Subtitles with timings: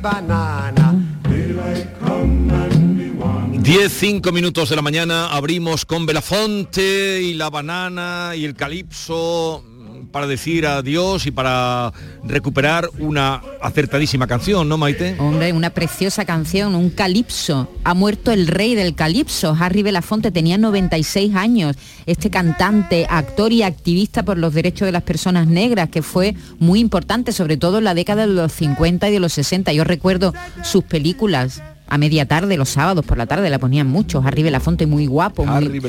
[0.00, 0.94] Banana.
[1.22, 7.34] Daylight come and me want 10, 5 minutos de la mañana abrimos con Belafonte y
[7.34, 9.62] la banana y el calipso
[10.10, 11.92] para decir adiós y para
[12.24, 15.16] recuperar una acertadísima canción, ¿no, Maite?
[15.18, 17.68] Hombre, una preciosa canción, un calipso.
[17.84, 21.76] Ha muerto el rey del calipso, Harry Belafonte, tenía 96 años.
[22.06, 26.80] Este cantante, actor y activista por los derechos de las personas negras, que fue muy
[26.80, 29.72] importante, sobre todo en la década de los 50 y de los 60.
[29.72, 34.24] Yo recuerdo sus películas a media tarde, los sábados por la tarde, la ponían muchos.
[34.26, 35.80] Harry Belafonte, muy guapo, muy,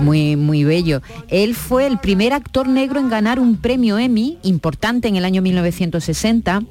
[0.00, 1.02] muy, muy bello.
[1.28, 5.42] Él fue el primer actor negro en ganar un premio Emmy importante en el año
[5.42, 6.62] 1960.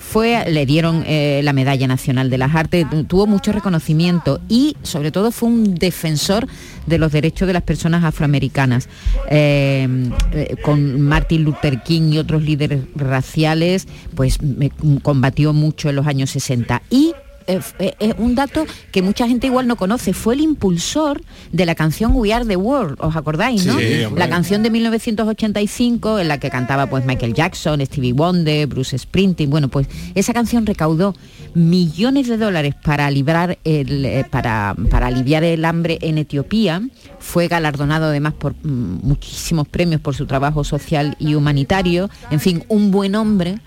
[0.00, 5.10] Fue, le dieron eh, la Medalla Nacional de las Artes, tuvo mucho reconocimiento y sobre
[5.10, 6.46] todo fue un defensor
[6.86, 8.88] de los derechos de las personas afroamericanas.
[9.28, 9.88] Eh,
[10.32, 14.70] eh, con Martin Luther King y otros líderes raciales, pues me-
[15.02, 16.80] combatió mucho en los años 60.
[16.90, 17.12] Y
[17.48, 21.64] eh, eh, eh, un dato que mucha gente igual no conoce, fue el impulsor de
[21.64, 23.78] la canción We Are the World, ¿os acordáis, no?
[23.78, 28.98] Sí, la canción de 1985 en la que cantaba pues Michael Jackson, Stevie Wonder, Bruce
[28.98, 31.14] Springsteen, bueno, pues esa canción recaudó
[31.54, 36.82] millones de dólares para librar el, para, para aliviar el hambre en Etiopía,
[37.18, 42.64] fue galardonado además por mm, muchísimos premios por su trabajo social y humanitario, en fin,
[42.68, 43.58] un buen hombre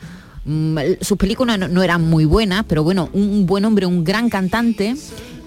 [1.02, 4.96] sus películas no, no eran muy buenas, pero bueno, un, buen hombre, un gran cantante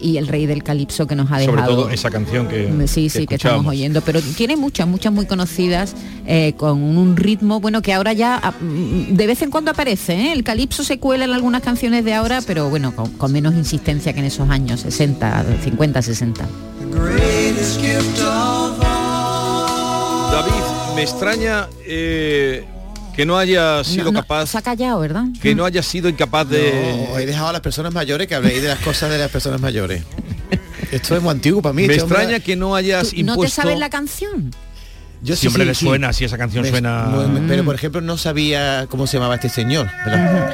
[0.00, 1.58] y el rey del calipso que nos ha dejado.
[1.58, 5.12] Sobre todo esa canción que Mm, Sí, sí, que estamos oyendo, pero tiene muchas, muchas
[5.12, 5.94] muy conocidas,
[6.26, 10.14] eh, con un ritmo, bueno, que ahora ya ah, mm, de vez en cuando aparece,
[10.14, 10.32] ¿eh?
[10.32, 14.12] el calipso se cuela en algunas canciones de ahora, pero bueno, con, con menos insistencia
[14.12, 16.46] que en esos años, 60, 50, 60.
[16.92, 20.30] greatest gift of all.
[20.30, 22.64] David, me extraña eh,
[23.16, 25.24] que no haya sido No, no, capaz, se ha callado, ¿verdad?
[25.40, 27.06] que no haya sido incapaz de...
[27.10, 29.60] No, he dejado a las personas mayores que habléis de las cosas de las personas
[29.60, 30.02] mayores.
[30.90, 31.86] Esto es muy antiguo para mí.
[31.86, 33.62] Me este hombre- extraña que no hayas ¿Tú ¿No te impuesto...
[33.62, 34.50] sabes la canción?
[35.22, 37.08] Yo Siempre le suena, si esa canción Me- suena-
[37.48, 39.88] Pero por ejemplo no sabía cómo se llamaba este señor.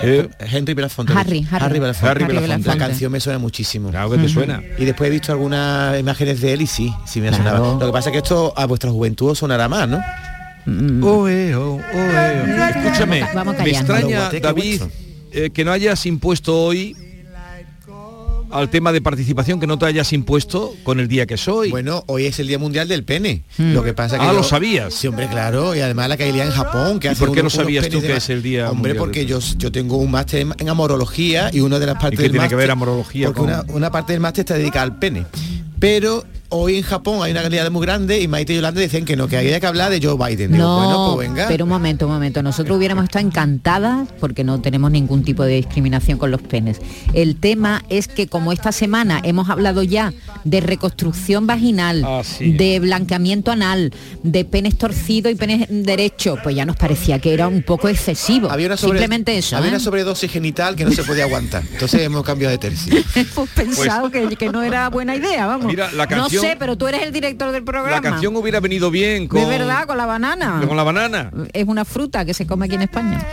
[0.03, 0.29] Eh.
[0.39, 1.13] Henry Belafonte.
[1.13, 1.81] Harry, Harry.
[1.81, 2.09] Belafonte.
[2.09, 2.69] Harry Belafonte.
[2.69, 3.91] La canción me suena muchísimo.
[3.91, 4.63] Claro que te suena.
[4.79, 7.57] Y después he visto algunas imágenes de él y sí, sí me ha Claro.
[7.57, 7.81] sonado.
[7.81, 10.01] Lo que pasa es que esto a vuestra juventud os sonará más, ¿no?
[10.67, 12.79] Oe, oh, oe, oh.
[12.79, 14.83] Escúchame, Vamos- vamos me extraña, David,
[15.33, 16.97] eh, que no hayas impuesto hoy
[18.53, 21.71] al tema de participación, que no te hayas impuesto con el día que soy.
[21.71, 23.45] Bueno, hoy es el Día Mundial del Pene.
[23.59, 24.93] Lo que pasa que Ah, yo- lo sabías.
[24.93, 25.73] Sí, hombre, claro.
[25.77, 26.99] Y además la caería en Japón.
[26.99, 28.97] Que ¿Y hace por qué unos- no sabías tú que es el Día Hombre, Mundial
[28.97, 32.19] porque del yo, yo tengo un máster en, en amorología y una de las partes
[32.19, 34.83] qué del tiene que ver amorología Porque con- una, una parte del máster está dedicada
[34.83, 35.27] al pene.
[35.79, 39.17] Pero hoy en Japón hay una calidad muy grande y Maite y Yolanda dicen que
[39.17, 40.53] no, que había que hablar de Joe Biden.
[40.53, 41.49] Digo, No, bueno, pues venga.
[41.49, 42.43] pero un momento, un momento.
[42.43, 46.79] Nosotros hubiéramos estado encantadas porque no tenemos ningún tipo de discriminación con los penes.
[47.15, 50.13] El tema es que como esta semana hemos hablado ya
[50.45, 52.53] de reconstrucción vaginal, Ah, sí.
[52.53, 57.49] de blanqueamiento anal, de penes torcidos y penes derechos, pues ya nos parecía que era
[57.49, 58.51] un poco excesivo.
[58.51, 59.57] había una sobre- Simplemente eso.
[59.57, 59.75] Había ¿eh?
[59.75, 61.63] una sobredosis genital que no se podía aguantar.
[61.73, 62.95] Entonces hemos cambiado de tercio.
[63.15, 65.67] Hemos pensado que, que no era buena idea, vamos.
[65.67, 67.97] Mira, la canción- no sé, pero tú eres el director del programa.
[67.97, 70.63] la canción hubiera venido bien con, De verdad, con la banana.
[70.67, 71.31] con la banana.
[71.53, 73.25] Es una fruta que se come aquí en España.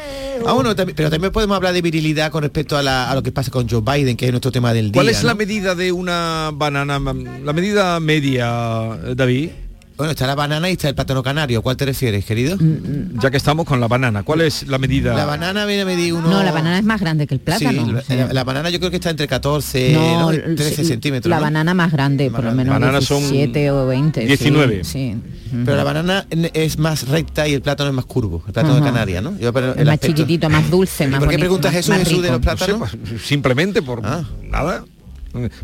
[0.46, 3.24] Ah, bueno, también- pero también podemos hablar de virilidad con respecto a, la- a lo
[3.24, 4.94] que pasa con Joe Biden, que es nuestro tema del día.
[5.02, 8.48] ¿Cuál es la medida de una banana, la medida media,
[9.16, 9.50] David?
[9.98, 11.64] Bueno, está la banana y está el plátano canario.
[11.64, 12.56] ¿Cuál te refieres, querido?
[12.58, 15.16] Mm, Ya que estamos con la banana, ¿cuál es la medida?
[15.16, 16.30] La banana viene a medir uno...
[16.30, 18.00] No, la banana es más grande que el plátano.
[18.08, 21.30] Sí, la, la banana yo creo que está entre 14, no, 13 sí, centímetros.
[21.32, 21.42] La ¿no?
[21.42, 24.22] banana más grande, por lo menos Bananas son 17 o 20.
[24.22, 24.84] sí, 19.
[24.84, 25.16] Sí.
[25.66, 28.44] Pero la banana es más recta y el plátano es más curvo.
[28.46, 28.86] El plátano Ajá.
[28.86, 29.36] de Canaria, ¿no?
[29.40, 31.80] Yo, pero Es el más aspecto- chiquitito, más dulce, más ¿Por qué bonito, preguntas más-
[31.80, 32.90] eso, más Jesús, de los No sé, plátanos?
[33.10, 34.24] pues, simplemente por Ah.
[34.44, 34.86] nada.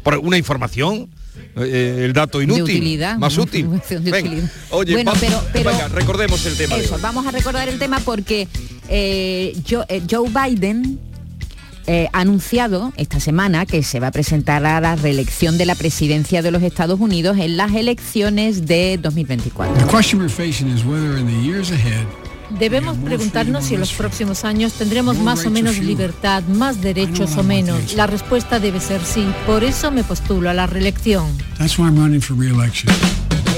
[0.01, 1.09] Por una información.
[1.55, 2.65] Eh, el dato inútil.
[2.65, 3.61] De utilidad, Más útil.
[3.61, 4.51] información de Venga, utilidad.
[4.71, 6.75] Oye, Bueno, pero- pero- venga, recordemos el tema.
[6.77, 8.47] Eso, vamos a recordar el tema porque
[8.89, 10.99] eh, Joe, eh, Joe Biden
[11.85, 15.75] eh, ha anunciado esta semana que se va a presentar a la reelección de la
[15.75, 19.87] presidencia de los Estados Unidos en las elecciones de 2024.
[22.49, 27.43] Debemos preguntarnos si en los próximos años tendremos más o menos libertad, más derechos o
[27.43, 27.93] menos.
[27.95, 29.25] La respuesta debe ser sí.
[29.45, 31.25] Por eso me postulo a la reelección.
[31.57, 32.91] That's why I'm running for re-election.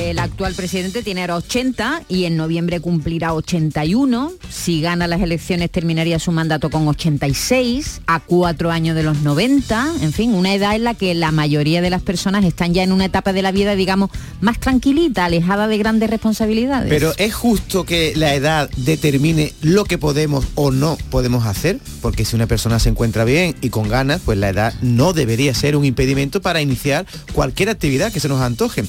[0.06, 4.34] El actual presidente tiene ahora 80 y en noviembre cumplirá 81.
[4.52, 9.94] Si gana las elecciones terminaría su mandato con 86, a cuatro años de los 90.
[10.02, 12.92] En fin, una edad en la que la mayoría de las personas están ya en
[12.92, 14.12] una etapa de la vida, digamos,
[14.42, 16.90] más tranquilita, alejada de grandes responsabilidades.
[16.90, 22.26] Pero es justo que la edad determine lo que podemos o no podemos hacer, porque
[22.26, 25.76] si una persona se encuentra bien y con ganas, pues la edad no debería ser
[25.76, 28.84] un impedimento para iniciar cualquier actividad que se nos antoje.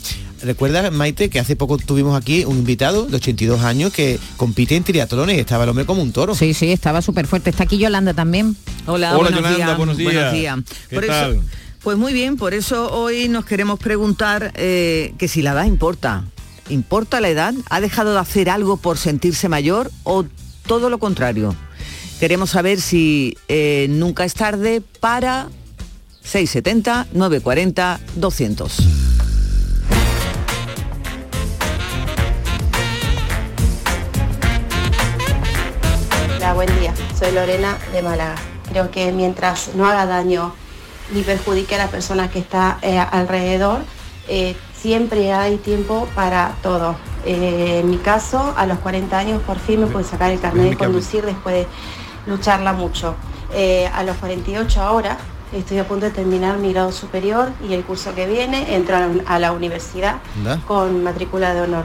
[0.46, 4.84] Recuerda, Maite, que hace poco tuvimos aquí un invitado de 82 años que compite en
[4.84, 6.36] triatlones y estaba el hombre como un toro.
[6.36, 7.50] Sí, sí, estaba súper fuerte.
[7.50, 8.56] Está aquí Yolanda también.
[8.86, 10.32] Hola, Hola, buenos, Yolanda, días, buenos días.
[10.32, 10.58] días.
[10.88, 11.32] ¿Qué Por tal?
[11.32, 11.42] Eso,
[11.82, 16.24] pues muy bien, por eso hoy nos queremos preguntar eh, que si la edad importa.
[16.68, 17.52] ¿Importa la edad?
[17.68, 20.24] ¿Ha dejado de hacer algo por sentirse mayor o
[20.66, 21.56] todo lo contrario?
[22.20, 25.48] Queremos saber si eh, nunca es tarde para
[26.22, 28.76] 670 940 200.
[36.56, 36.94] Buen día.
[37.18, 38.34] Soy Lorena de Málaga.
[38.70, 40.54] Creo que mientras no haga daño
[41.12, 43.80] ni perjudique a la persona que está eh, alrededor,
[44.26, 46.96] eh, siempre hay tiempo para todo.
[47.26, 50.70] Eh, en mi caso, a los 40 años por fin me pude sacar el carnet
[50.70, 51.66] de conducir después de
[52.26, 53.16] lucharla mucho.
[53.92, 55.18] A los 48 ahora
[55.52, 59.00] estoy a punto de terminar mi grado superior y el curso que viene entro a
[59.00, 60.58] la, a la universidad Anda.
[60.66, 61.84] con matrícula de honor.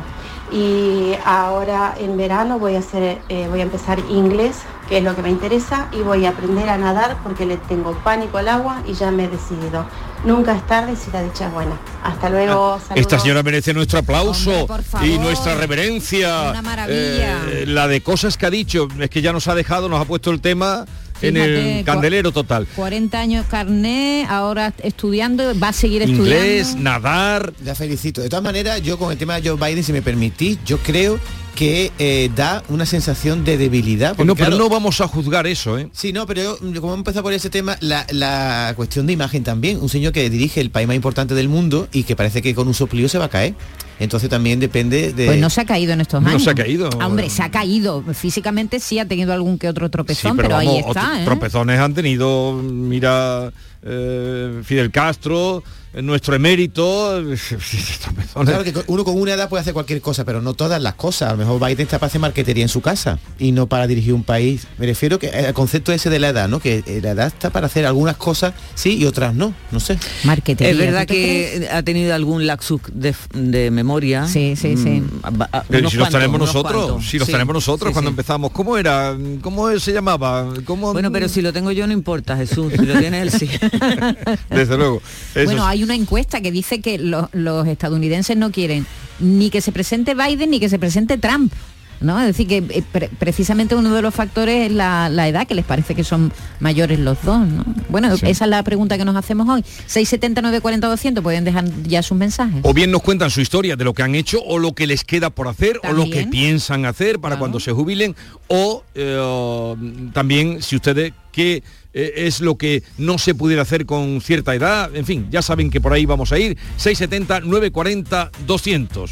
[0.51, 4.57] Y ahora en verano voy a hacer, eh, voy a empezar inglés,
[4.89, 7.94] que es lo que me interesa, y voy a aprender a nadar porque le tengo
[8.03, 9.86] pánico al agua y ya me he decidido.
[10.25, 11.80] Nunca es tarde si la dicha es buena.
[12.03, 12.75] Hasta luego.
[12.75, 13.21] Esta saludos.
[13.21, 15.07] señora merece nuestro aplauso Hombre, por favor.
[15.07, 16.51] y nuestra reverencia.
[16.51, 17.39] Una maravilla.
[17.48, 20.06] Eh, la de cosas que ha dicho, es que ya nos ha dejado, nos ha
[20.06, 20.86] puesto el tema
[21.22, 22.68] en el candelero total.
[22.76, 26.34] 40 años carné, ahora estudiando, va a seguir estudiando.
[26.34, 28.22] Inglés, nadar, La felicito.
[28.22, 31.20] De todas maneras, yo con el tema de Joe Biden, si me permitís, yo creo
[31.56, 34.09] que eh, da una sensación de debilidad.
[34.15, 35.89] porque, no, pero claro, no vamos a juzgar eso, ¿eh?
[35.92, 39.44] Sí, no, pero yo, como hemos empezado por ese tema, la, la cuestión de imagen
[39.44, 39.80] también.
[39.81, 42.68] Un señor que dirige el país más importante del mundo y que parece que con
[42.68, 43.53] un soplío se va a caer.
[44.00, 45.27] Entonces también depende de...
[45.27, 46.44] Pues no se ha caído en estos No años.
[46.44, 46.89] se ha caído.
[47.00, 48.03] Ah, Hombre, se ha caído.
[48.13, 50.89] Físicamente sí ha tenido algún que otro Sí, tropezón, pero, ahí está.
[50.89, 51.25] otros ¿eh?
[51.25, 53.51] tropezones han tenido, mira,
[53.83, 55.63] eh, Fidel Castro,
[55.94, 57.22] eh, nuestro emérito,
[58.01, 58.30] tropezones.
[58.33, 61.30] Claro que uno con una edad puede hacer cualquier cosa, pero no todas las cosas.
[61.30, 64.13] A lo mejor Biden está para hacer marquetería en su casa y no para dirigir
[64.13, 64.68] un país.
[64.78, 66.60] Me refiero que al concepto ese de la edad, ¿no?
[66.60, 69.54] Que eh, la edad está para hacer algunas cosas sí y otras no.
[69.72, 69.98] No sé.
[70.24, 74.27] Marquetería, Es verdad que ha tenido algún laxus de, de memoria.
[74.27, 75.01] Sí, sí, sí.
[75.01, 77.10] Mm, a- a- Pero si los tenemos nosotros, cuantos.
[77.10, 78.13] si los Sí, tenemos nosotros sí, cuando sí.
[78.13, 79.16] empezamos, ¿cómo era?
[79.42, 80.48] ¿Cómo se llamaba?
[80.66, 80.94] ¿Cómo?
[80.94, 83.50] Bueno, pero si lo tengo yo no importa, Jesús, si lo tiene él sí.
[84.50, 85.01] Desde luego.
[85.36, 88.86] Eso Bueno, hay una encuesta que dice que lo- los estadounidenses no quieren
[89.20, 91.54] ni que se presente Biden ni que se presente Trump.
[92.01, 92.20] ¿No?
[92.20, 95.53] Es decir, que eh, pre- precisamente uno de los factores es la, la edad, que
[95.53, 97.48] les parece que son mayores los dos.
[97.48, 97.63] ¿no?
[97.89, 98.25] Bueno, Sí.
[98.27, 99.63] esa es la pregunta que nos hacemos hoy.
[99.86, 102.60] 679 40 200 pueden dejar ya sus mensajes.
[102.63, 105.03] O bien nos cuentan su historia de lo que han hecho o lo que les
[105.03, 107.39] queda por hacer o lo que piensan hacer para Claro.
[107.39, 108.15] cuando se jubilen
[108.48, 109.75] o eh,
[110.13, 114.89] también si ustedes qué eh, es lo que no se pudiera hacer con cierta edad,
[114.96, 119.12] en fin, ya saben que por ahí vamos a ir 670 940 200.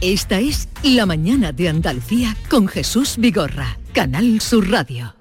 [0.00, 5.16] Esta es La mañana de Andalucía con Jesús Vigorra, Canal Sur Radio.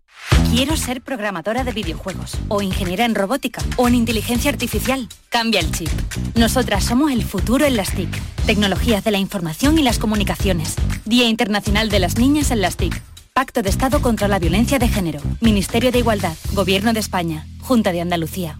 [0.52, 5.10] Quiero ser programadora de videojuegos, o ingeniera en robótica, o en inteligencia artificial.
[5.30, 5.90] Cambia el chip.
[6.36, 8.10] Nosotras somos el futuro en las TIC.
[8.46, 10.76] Tecnologías de la información y las comunicaciones.
[11.06, 13.02] Día Internacional de las Niñas en las TIC.
[13.34, 15.22] Pacto de Estado contra la Violencia de Género.
[15.42, 16.38] Ministerio de Igualdad.
[16.54, 17.48] Gobierno de España.
[17.62, 18.60] Junta de Andalucía.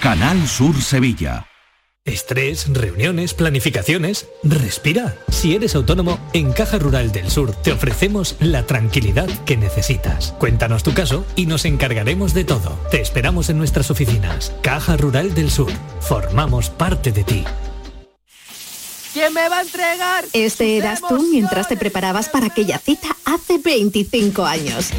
[0.00, 1.48] Canal Sur Sevilla.
[2.04, 4.28] Estrés, reuniones, planificaciones.
[4.44, 5.16] Respira.
[5.28, 10.36] Si eres autónomo, en Caja Rural del Sur te ofrecemos la tranquilidad que necesitas.
[10.38, 12.78] Cuéntanos tu caso y nos encargaremos de todo.
[12.92, 14.54] Te esperamos en nuestras oficinas.
[14.62, 15.72] Caja Rural del Sur.
[16.00, 17.44] Formamos parte de ti.
[19.12, 20.24] ¿Quién me va a entregar?
[20.32, 24.90] Este eras tú mientras te preparabas para aquella cita hace 25 años.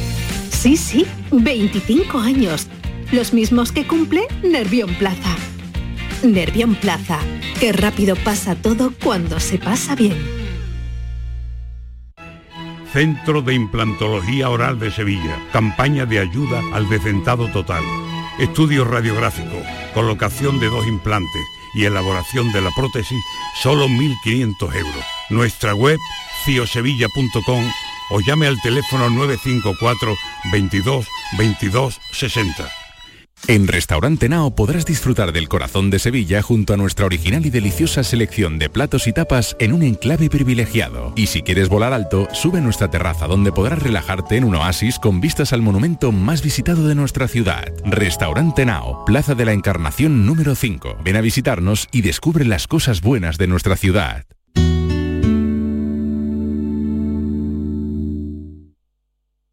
[0.52, 2.68] Sí, sí, 25 años.
[3.12, 5.36] Los mismos que cumple Nervión Plaza.
[6.24, 7.18] Nervión Plaza.
[7.60, 10.16] Qué rápido pasa todo cuando se pasa bien.
[12.94, 15.40] Centro de Implantología Oral de Sevilla.
[15.52, 17.84] Campaña de ayuda al decentado total.
[18.38, 19.58] Estudio radiográfico,
[19.96, 21.42] colocación de dos implantes
[21.74, 23.20] y elaboración de la prótesis,
[23.62, 25.06] solo 1.500 euros.
[25.32, 25.98] Nuestra web,
[26.46, 27.72] ciosevilla.com
[28.12, 30.16] o llame al teléfono 954
[30.52, 32.79] 22 22 60.
[33.48, 38.04] En Restaurante Nao podrás disfrutar del corazón de Sevilla junto a nuestra original y deliciosa
[38.04, 41.14] selección de platos y tapas en un enclave privilegiado.
[41.16, 45.00] Y si quieres volar alto, sube a nuestra terraza donde podrás relajarte en un oasis
[45.00, 47.74] con vistas al monumento más visitado de nuestra ciudad.
[47.86, 50.98] Restaurante Nao, Plaza de la Encarnación número 5.
[51.04, 54.26] Ven a visitarnos y descubre las cosas buenas de nuestra ciudad.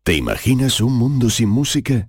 [0.02, 2.08] ¿Te imaginas un mundo sin música?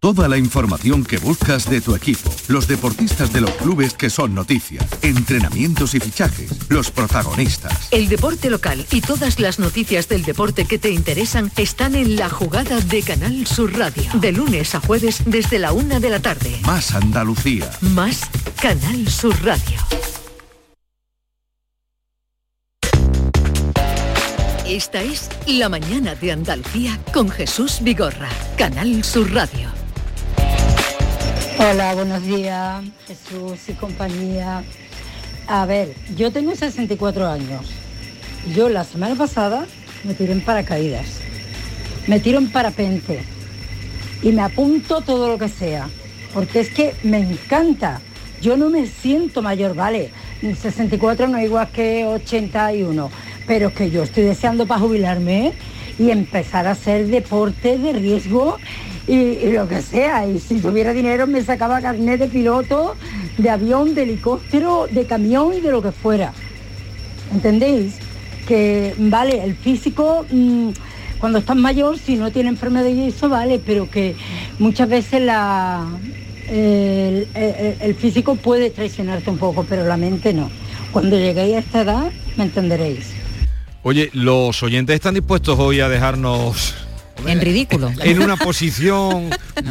[0.00, 4.34] Toda la información que buscas de tu equipo, los deportistas de los clubes que son
[4.34, 7.88] noticias, entrenamientos y fichajes, los protagonistas.
[7.90, 12.30] El deporte local y todas las noticias del deporte que te interesan están en la
[12.30, 14.04] jugada de Canal Sur Radio.
[14.14, 16.58] De lunes a jueves desde la una de la tarde.
[16.64, 17.70] Más Andalucía.
[17.82, 18.22] Más
[18.58, 19.76] Canal Sur Radio.
[24.66, 28.30] Esta es La mañana de Andalucía con Jesús Vigorra.
[28.56, 29.79] Canal Sur Radio.
[31.62, 34.64] Hola, buenos días, Jesús y compañía.
[35.46, 37.66] A ver, yo tengo 64 años.
[38.54, 39.66] Yo la semana pasada
[40.02, 41.20] me tiré en paracaídas,
[42.06, 43.24] me tiro en parapente
[44.22, 45.90] y me apunto todo lo que sea,
[46.32, 48.00] porque es que me encanta.
[48.40, 53.10] Yo no me siento mayor, vale, 64 no es igual que 81,
[53.46, 55.52] pero es que yo estoy deseando para jubilarme
[55.98, 58.56] y empezar a hacer deporte de riesgo
[59.06, 60.26] y, lo que sea.
[60.26, 62.94] Y si tuviera dinero me sacaba carnet de piloto,
[63.38, 66.32] de avión, de helicóptero, de camión y de lo que fuera.
[67.32, 67.94] ¿Entendéis?
[68.46, 70.70] Que vale, el físico, mm,
[71.18, 74.16] cuando estás mayor, si no tiene enfermedad y eso, vale, pero que
[74.58, 75.86] muchas veces la,
[76.48, 80.50] el- el físico puede traicionarte un poco, pero la mente no.
[80.92, 83.12] Cuando lleguéis a esta edad, me entenderéis.
[83.82, 86.74] Oye, los oyentes están dispuestos hoy a dejarnos
[87.26, 87.90] En ridículo.
[88.02, 89.30] en una posición,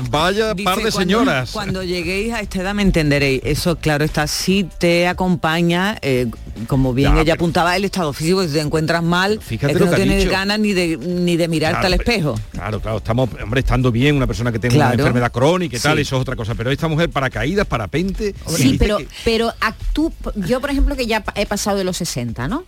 [0.09, 1.51] vaya Dice, par de cuando- señoras.
[1.51, 3.41] Cuando, lleguéis a esta edad me entenderéis.
[3.43, 6.27] Eso, claro, está si te acompaña, eh,
[6.67, 9.79] como bien Ya, ella pero- apuntaba, el estado físico, si te encuentras mal, Fíjate es
[9.79, 12.39] que no tienes ganas ni de, ni de mirarte Claro, al espejo.
[12.51, 15.95] Claro, claro, estamos, hombre, estando bien, una persona que tenga una enfermedad crónica y tal,
[15.97, 16.01] Sí.
[16.01, 16.55] eso es otra cosa.
[16.55, 20.95] Pero esta mujer, paracaídas, parapente, hombre, Sí, dice pero, que pero actú, yo por ejemplo
[20.95, 22.63] que ya he pasado de los 60, ¿no?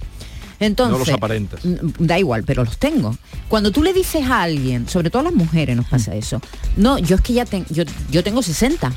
[0.62, 1.66] Entonces, no los aparentas.
[1.66, 3.18] mm, da igual, pero los tengo.
[3.50, 5.90] Cuando tú le dices a alguien, sobre todo a las mujeres nos Mm.
[5.90, 6.40] pasa eso,
[6.78, 8.94] no, yo es que ya tengo, yo, yo tengo 60.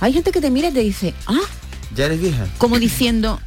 [0.00, 1.40] Hay gente que te mira y te dice, ah,
[1.96, 2.46] Ya eres vieja.
[2.58, 3.40] como diciendo,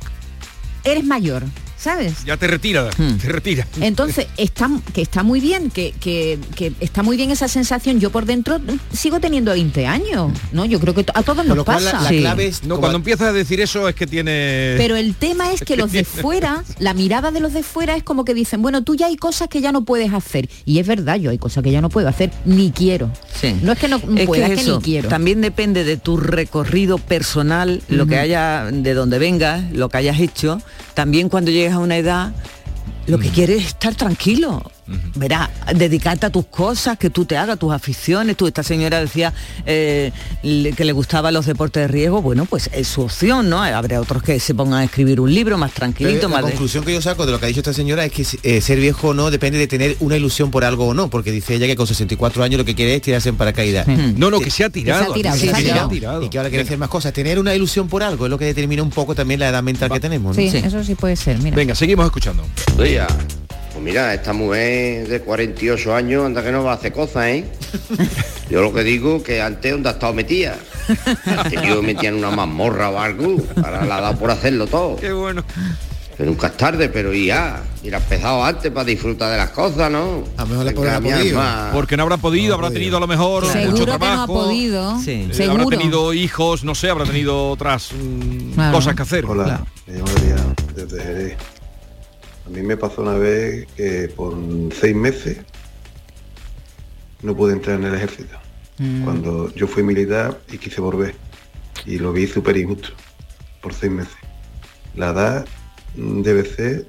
[0.83, 1.43] eres mayor,
[1.77, 2.25] ¿sabes?
[2.25, 3.17] Ya te retira, Hmm.
[3.17, 3.67] te retira.
[3.81, 7.99] Entonces, está, que está muy bien, que, que- que está muy bien esa sensación.
[7.99, 8.59] Yo por dentro
[8.91, 10.65] sigo teniendo 20 años, ¿no?
[10.65, 12.01] Yo creo que a todos nos pasa.
[12.65, 14.75] No, cuando empiezas a decir eso es que tiene...
[14.77, 18.03] Pero el tema es que los de fuera, la mirada de los de fuera es
[18.03, 20.49] como que dicen, bueno, tú ya hay cosas que ya no puedes hacer.
[20.65, 23.11] Y es verdad, yo hay cosas que ya no puedo hacer, ni quiero.
[23.61, 25.09] No es que no Es pueda, que es que ni quiero.
[25.09, 30.19] también depende de tu recorrido personal, lo que haya, de donde vengas, lo que hayas
[30.19, 30.59] hecho.
[30.97, 32.31] También cuando llegues a una edad,
[33.07, 33.21] lo Mm.
[33.21, 34.71] que quieres es estar tranquilo.
[35.15, 38.37] verá, dedicarte a tus cosas, que tú te hagas tus aficiones.
[38.37, 39.33] Tú, esta señora decía
[39.65, 43.61] eh, que le gustaban los deportes de riesgo, bueno, pues es su opción, ¿no?
[43.61, 46.53] Habrá otros que se pongan a escribir un libro más tranquilito, Pero más la de-
[46.53, 48.79] conclusión que yo saco de lo que ha dicho esta señora es que eh, ser
[48.79, 51.67] viejo o no depende de tener una ilusión por algo o no, porque dice ella
[51.67, 53.87] que con 64 años lo que quiere es tirarse en paracaídas.
[54.15, 55.01] No, no, que se ha tirado.
[55.01, 55.89] Que se ha tirado, que que se ha se ha tirado.
[55.89, 56.23] tirado.
[56.23, 56.69] Y que ahora quiere Venga.
[56.69, 57.11] hacer más cosas.
[57.11, 59.91] Tener una ilusión por algo es lo que determina un poco también la edad mental
[59.91, 60.37] que tenemos.
[60.37, 60.41] ¿no?
[60.41, 61.57] Sí, eso sí puede ser, mira.
[61.57, 62.45] Venga, seguimos escuchando.
[63.05, 67.45] Pues mira, esta mujer de 48 años anda que no va a hacer cosas, ¿eh?
[68.49, 70.55] Yo lo que digo que antes donde ha estado metida.
[71.25, 73.35] Antes yo me metía en una mazmorra o algo.
[73.57, 74.95] Ahora la ha dado por hacerlo todo.
[74.95, 75.43] Qué bueno.
[76.15, 77.61] Que nunca es tarde, pero ya.
[77.83, 80.23] Y la empezado antes para disfrutar de las cosas, ¿no?
[80.37, 81.41] A lo mejor ha mi podido.
[81.73, 84.33] Porque no habrá podido, habrá tenido a lo mejor Seguro mucho que no ha trabajo.
[84.33, 84.97] podido.
[85.01, 85.29] Sí.
[85.37, 88.73] eh, habrá tenido hijos, no sé, habrá tenido otras mm, Claro.
[88.77, 89.25] cosas que hacer.
[89.25, 91.37] Hola, me llamo Adrián desde Jerez.
[92.47, 94.33] A mí me pasó una vez que por
[94.79, 95.39] seis meses
[97.21, 98.37] no pude entrar en el ejército.
[98.77, 99.03] Mm.
[99.03, 101.13] Cuando yo fui militar y quise volver.
[101.85, 102.89] Y lo vi súper injusto.
[103.61, 104.15] Por seis meses.
[104.95, 105.45] La edad
[105.95, 106.87] debe ser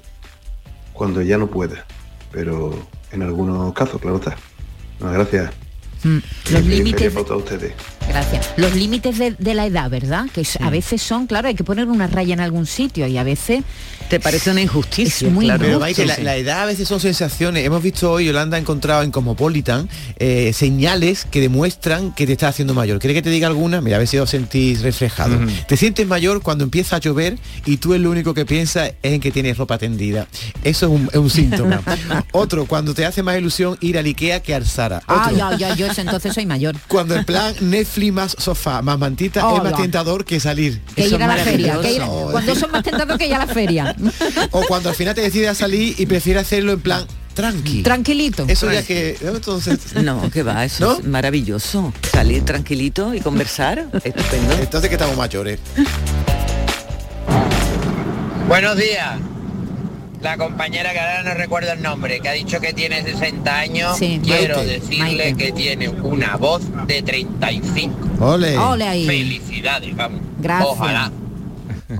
[0.93, 1.85] cuando ya no pueda.
[2.31, 4.37] Pero en algunos casos, claro está.
[5.01, 5.51] No, gracias.
[6.05, 6.19] Mm,
[6.53, 7.73] Los límites ustedes.
[8.09, 8.49] Gracias.
[8.57, 10.25] Los límites de, de la edad, ¿verdad?
[10.33, 13.23] Que a veces son, claro, hay que poner una raya en algún sitio y a
[13.23, 13.63] veces...
[14.09, 15.67] Te parece una injusticia, Es muy claro.
[15.67, 16.05] Injusto.
[16.05, 16.23] La, sí.
[16.23, 17.63] la edad a veces son sensaciones.
[17.63, 19.87] Hemos visto hoy, Yolanda ha encontrado en Cosmopolitan
[20.17, 22.97] eh, señales que demuestran que te estás haciendo mayor.
[22.97, 23.81] ¿Quiere que te diga alguna?
[23.81, 25.37] Mira, a ver si os sentís reflejado.
[25.67, 27.37] Te sientes mayor cuando empieza a llover
[27.67, 30.27] y tú es lo único que piensas es en que tienes ropa tendida.
[30.63, 31.83] Eso es un, es un síntoma.
[32.31, 35.03] Otro, cuando te hace más ilusión ir al Ikea que al Zara.
[35.07, 36.75] Ah, Otro, ya, ya, yo eso entonces soy mayor.
[36.87, 40.81] Cuando en plan Netflix más sofá, más mantita, Oh, es más tentador que salir.
[40.95, 41.79] Que Eso ir a la feria.
[41.81, 42.31] que ir- maravilloso.
[42.31, 43.95] cuando son más tentados que ir a la feria.
[44.51, 47.83] O cuando al final te decides a salir y prefieres hacerlo en plan tranqui.
[47.83, 48.45] Tranquilito.
[48.47, 49.17] Eso ya que...
[49.21, 49.95] Entonces...
[50.03, 50.99] No, que va, eso ¿No?
[50.99, 51.93] es maravilloso.
[52.11, 54.53] Salir tranquilito y conversar, estupendo.
[54.59, 55.59] Entonces que estamos mayores.
[58.47, 59.19] Buenos días.
[60.21, 63.97] La compañera que ahora no recuerdo el nombre, que ha dicho que tiene 60 años,
[63.97, 65.35] Sí, quiero Maite, decirle Maite.
[65.35, 67.95] que tiene una voz de 35.
[68.25, 68.57] Ole.
[68.57, 69.05] Ole ahí.
[69.05, 70.21] Felicidades, vamos.
[70.39, 70.69] Gracias.
[70.69, 71.11] Ojalá.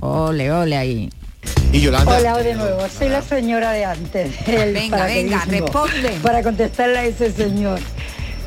[0.00, 1.10] Ole, ole ahí.
[1.72, 2.18] Y Yolanda...
[2.18, 4.44] Hola de nuevo, soy la señora de antes.
[4.44, 6.10] del Venga, venga, responde.
[6.22, 7.80] Para contestarle a ese señor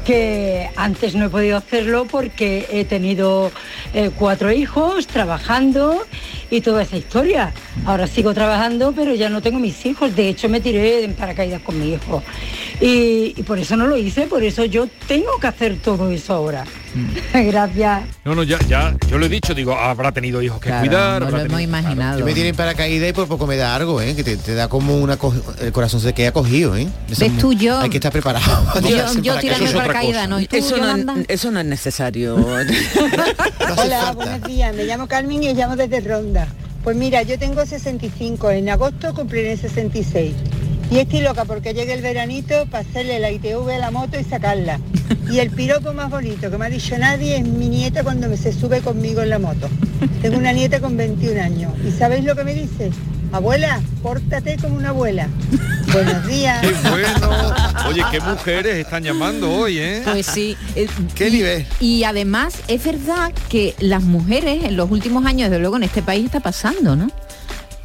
[0.06, 3.52] que antes no he podido hacerlo porque he tenido
[3.94, 6.06] eh, cuatro hijos trabajando
[6.56, 7.52] y toda esa historia.
[7.86, 10.16] Ahora sigo trabajando, pero ya no tengo mis hijos.
[10.16, 12.24] De hecho, me tiré en paracaídas con mi hijo.
[12.82, 16.34] Y, y por eso no lo hice, por eso yo tengo que hacer todo eso
[16.34, 16.66] ahora.
[16.94, 17.48] Mm.
[17.48, 18.02] Gracias.
[18.26, 21.22] No, no, ya, ya, yo lo he dicho, digo, habrá tenido hijos que Claro, cuidar.
[21.24, 22.20] no lo hemos imaginado.
[22.20, 24.16] Yo me tiré en paracaídas y por poco me da algo, ¿eh?
[24.16, 25.18] Que te, te da como una...
[25.18, 26.88] co- El corazón se queda cogido, ¿eh?
[27.10, 27.80] Eso ¿Ves tú, yo?
[27.80, 28.64] Hay que estar preparado.
[28.74, 29.34] para Yo, yo
[29.74, 30.24] paracaídas.
[30.26, 30.30] en.
[30.30, 30.40] ¿no?
[30.40, 32.38] ¿Y tú, Eso no, eso no es necesario.
[33.74, 33.93] No hace.
[34.16, 34.76] Buenos días.
[34.76, 36.48] Me llamo Carmen y os llamo desde Ronda.
[36.84, 38.52] Pues mira, yo tengo 65.
[38.52, 40.34] En agosto cumpliré 66.
[40.92, 44.24] Y estoy loca porque llegue el veranito para hacerle la ITV a la moto y
[44.24, 44.80] sacarla.
[45.32, 48.52] Y el piropo más bonito que me ha dicho nadie es mi nieta cuando se
[48.52, 49.70] sube conmigo en la moto.
[50.22, 51.74] Tengo una nieta con 21 años.
[51.88, 52.92] ¿Y sabéis lo que me dice?
[53.34, 55.28] Abuela, pórtate como una abuela.
[55.92, 56.62] Buenos días.
[56.62, 57.54] Qué bueno.
[57.90, 60.02] Oye, qué mujeres están llamando hoy, ¿eh?
[60.06, 60.56] Pues sí.
[60.76, 61.66] eh, ¿Qué nivel?
[61.80, 66.04] Y además es verdad que las mujeres en los últimos años, desde luego en este
[66.04, 67.10] país está pasando, ¿no?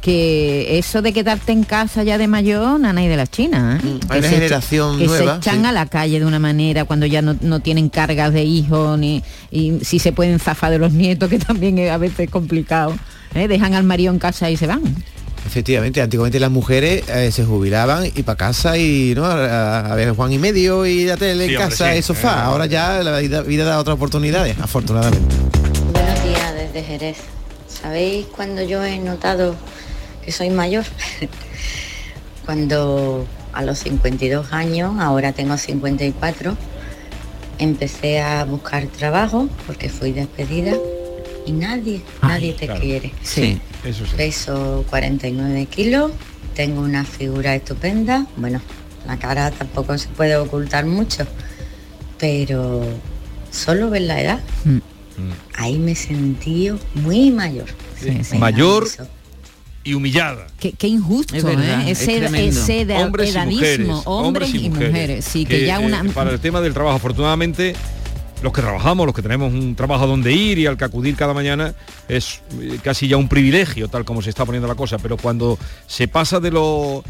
[0.01, 3.79] Que eso de quedarte en casa ya de mayor, nana y de la China.
[3.81, 3.85] ¿eh?
[3.85, 5.65] Mm, hay Que una generación que nueva, se echan sí.
[5.67, 9.23] a la calle de una manera cuando ya no, no tienen cargas de hijos ni
[9.49, 12.95] y si se pueden zafar de los nietos, que también es a veces complicado.
[13.33, 13.47] ¿eh?
[13.47, 14.83] Dejan al marido en casa y se van.
[15.45, 20.11] Efectivamente, antiguamente las mujeres eh, se jubilaban y para casa y no a, a ver
[20.11, 21.99] Juan y medio y la tele Sí, en hombre, casa sí.
[21.99, 22.29] y sofá.
[22.29, 25.35] Eh, Ahora ya la vida, vida da otras oportunidades, afortunadamente.
[25.93, 27.17] Buenos días desde Jerez.
[27.67, 29.55] ¿Sabéis cuando yo he notado
[30.23, 30.83] que soy mayor?
[32.45, 36.55] cuando a los 52 años, ahora tengo 54,
[37.59, 40.73] empecé a buscar trabajo porque fui despedida
[41.45, 42.81] y nadie, nadie te claro.
[42.81, 43.13] quiere.
[43.23, 43.59] Sí.
[43.85, 44.11] Eso sí.
[44.17, 46.11] Peso 49 kilos,
[46.55, 48.61] tengo una figura estupenda, bueno,
[49.07, 51.25] la cara tampoco se puede ocultar mucho,
[52.17, 52.83] pero
[53.51, 54.79] solo ver la edad, Mm.
[55.55, 57.65] ahí me sentí muy mayor.
[58.01, 58.37] Sí, sí.
[58.37, 58.87] Mayor
[59.83, 60.47] y humillada.
[60.59, 61.91] Qué, qué injusto, Es verdad, ¿eh?
[61.91, 62.61] es Ese, tremendo.
[62.61, 63.57] ese eda- hombres y edadismo,
[63.95, 65.25] mujeres, hombres, y mujeres.
[65.25, 66.03] Sí, que, ya eh, una...
[66.13, 67.75] para el tema del trabajo, afortunadamente,
[68.41, 71.33] los que trabajamos, los que tenemos un trabajo donde ir y al que acudir cada
[71.33, 71.73] mañana,
[72.07, 75.57] es eh, casi ya un privilegio, tal como se está poniendo la cosa, pero cuando
[75.87, 77.03] se pasa de lo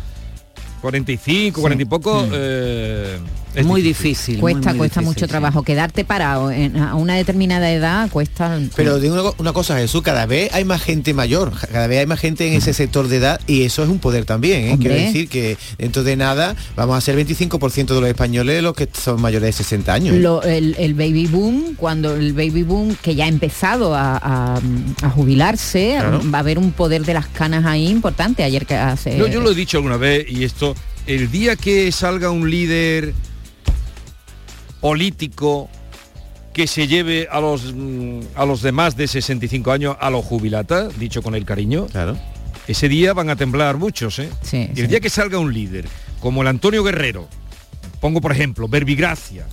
[0.81, 3.19] 45, 40 y poco, eh,
[3.55, 4.39] es Muy difícil.
[4.39, 5.29] Cuesta, muy, muy cuesta difícil, mucho sí.
[5.29, 5.63] trabajo.
[5.63, 8.59] Quedarte parado en- a una determinada edad cuesta.
[8.75, 12.05] Pero digo una, una cosa, Jesús, cada vez hay más gente mayor, cada vez hay
[12.05, 14.65] más gente en ese sector de edad y eso es un poder también.
[14.69, 14.77] ¿eh?
[14.79, 18.88] Quiero decir que dentro de nada vamos a ser 25% de los españoles los que
[18.93, 20.15] son mayores de 60 años.
[20.17, 24.62] Lo- el, el baby boom, cuando el baby boom que ya ha empezado a, a-
[25.01, 26.21] a jubilarse, Claro.
[26.33, 28.43] va a haber un poder de las canas ahí importante.
[28.43, 29.17] Ayer que hace.
[29.17, 30.75] No, yo lo he dicho alguna vez y esto,
[31.07, 33.13] el día que salga un líder
[34.81, 35.69] político
[36.53, 40.97] que se lleve a los mm, a los demás de 65 años a los jubilatas,
[40.99, 42.17] dicho con el cariño, claro.
[42.67, 44.29] ese día van a temblar muchos, ¿eh?
[44.41, 44.87] Sí, y el sí.
[44.87, 45.85] día que salga un líder,
[46.19, 47.27] como el Antonio Guerrero,
[48.01, 49.45] pongo por ejemplo, Verbigracia,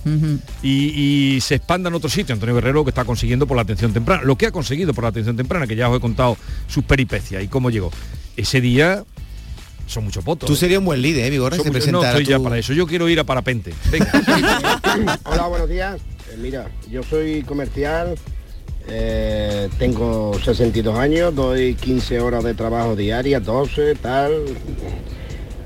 [0.63, 3.93] y, y se expanda en otro sitio, Antonio Guerrero que está consiguiendo por la atención
[3.93, 6.37] temprana, lo que ha conseguido por la atención temprana, que ya os he contado
[6.67, 7.91] sus peripecias y cómo llegó.
[8.35, 9.03] Ese día
[9.87, 10.47] son muchos votos.
[10.47, 10.57] Tú ¿eh?
[10.57, 12.85] serías un buen líder, ¿eh, Vigorra, si te muchos- no estoy ya para eso, yo
[12.85, 13.73] quiero ir a parapente.
[13.89, 14.11] Venga.
[15.25, 15.99] Hola, buenos días.
[16.31, 18.15] Eh, mira, yo soy comercial,
[18.87, 24.31] eh, tengo 62 años, doy 15 horas de trabajo diaria, 12, tal.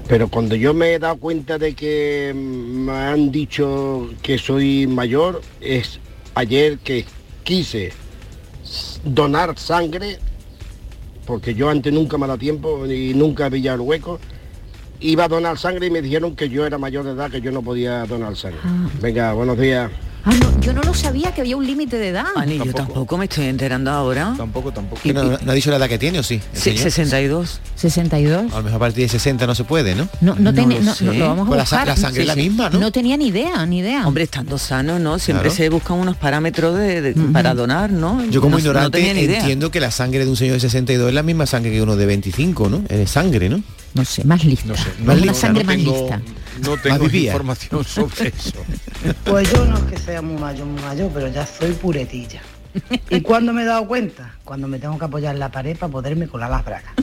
[0.08, 5.42] Pero cuando yo me he dado cuenta de que me han dicho que soy mayor,
[5.62, 6.00] es
[6.36, 7.06] ayer que
[7.44, 7.94] quise
[9.04, 10.20] donar sangre,
[11.32, 14.20] porque yo antes nunca me da tiempo y nunca he pillado el hueco.
[15.00, 17.54] Iba a donar sangre y me dijeron que yo era mayor de edad, que yo
[17.54, 18.60] no podía donar sangre.
[19.02, 19.90] Venga, buenos días.
[20.24, 22.26] Ah, no, yo no lo sabía que había un límite de edad.
[22.36, 24.36] Ani, yo tampoco me estoy enterando ahora.
[24.38, 25.02] Tampoco, tampoco.
[25.14, 26.36] No, no ha dicho la edad que tiene o sí?
[26.36, 26.80] el Sí, señor?
[26.84, 27.60] 62.
[27.76, 28.54] 62.
[28.54, 30.08] A lo mejor a partir de 60 no se puede, ¿no?
[30.22, 31.06] No, no, No tiene- lo no, sé.
[31.06, 31.88] no, lo vamos a Pues la sa- buscar.
[31.88, 32.92] la sangre es la misma, ¿no?
[32.92, 34.06] tenía ni idea, ni idea.
[34.08, 35.18] Hombre, estando sano, ¿no?
[35.18, 35.56] Siempre Claro.
[35.58, 38.24] se buscan unos parámetros de, de- para donar, ¿no?
[38.26, 41.16] Yo como No- no ignorante entiendo que la sangre de un señor de 62 es
[41.16, 42.84] la misma sangre que uno de 25, ¿no?
[42.90, 43.64] Es sangre, ¿no?
[43.96, 44.68] No sé, más lista.
[44.68, 46.22] No sé, Más no, lista, no sangre más tengo, lista.
[46.62, 48.54] No tengo información sobre eso.
[49.26, 52.42] Pues yo no es que sea muy mayor, muy mayor, pero ya soy puretilla.
[53.10, 54.36] ¿Y cuándo me he dado cuenta?
[54.46, 56.94] Cuando me tengo que apoyar en la pared para poderme colar las bragas.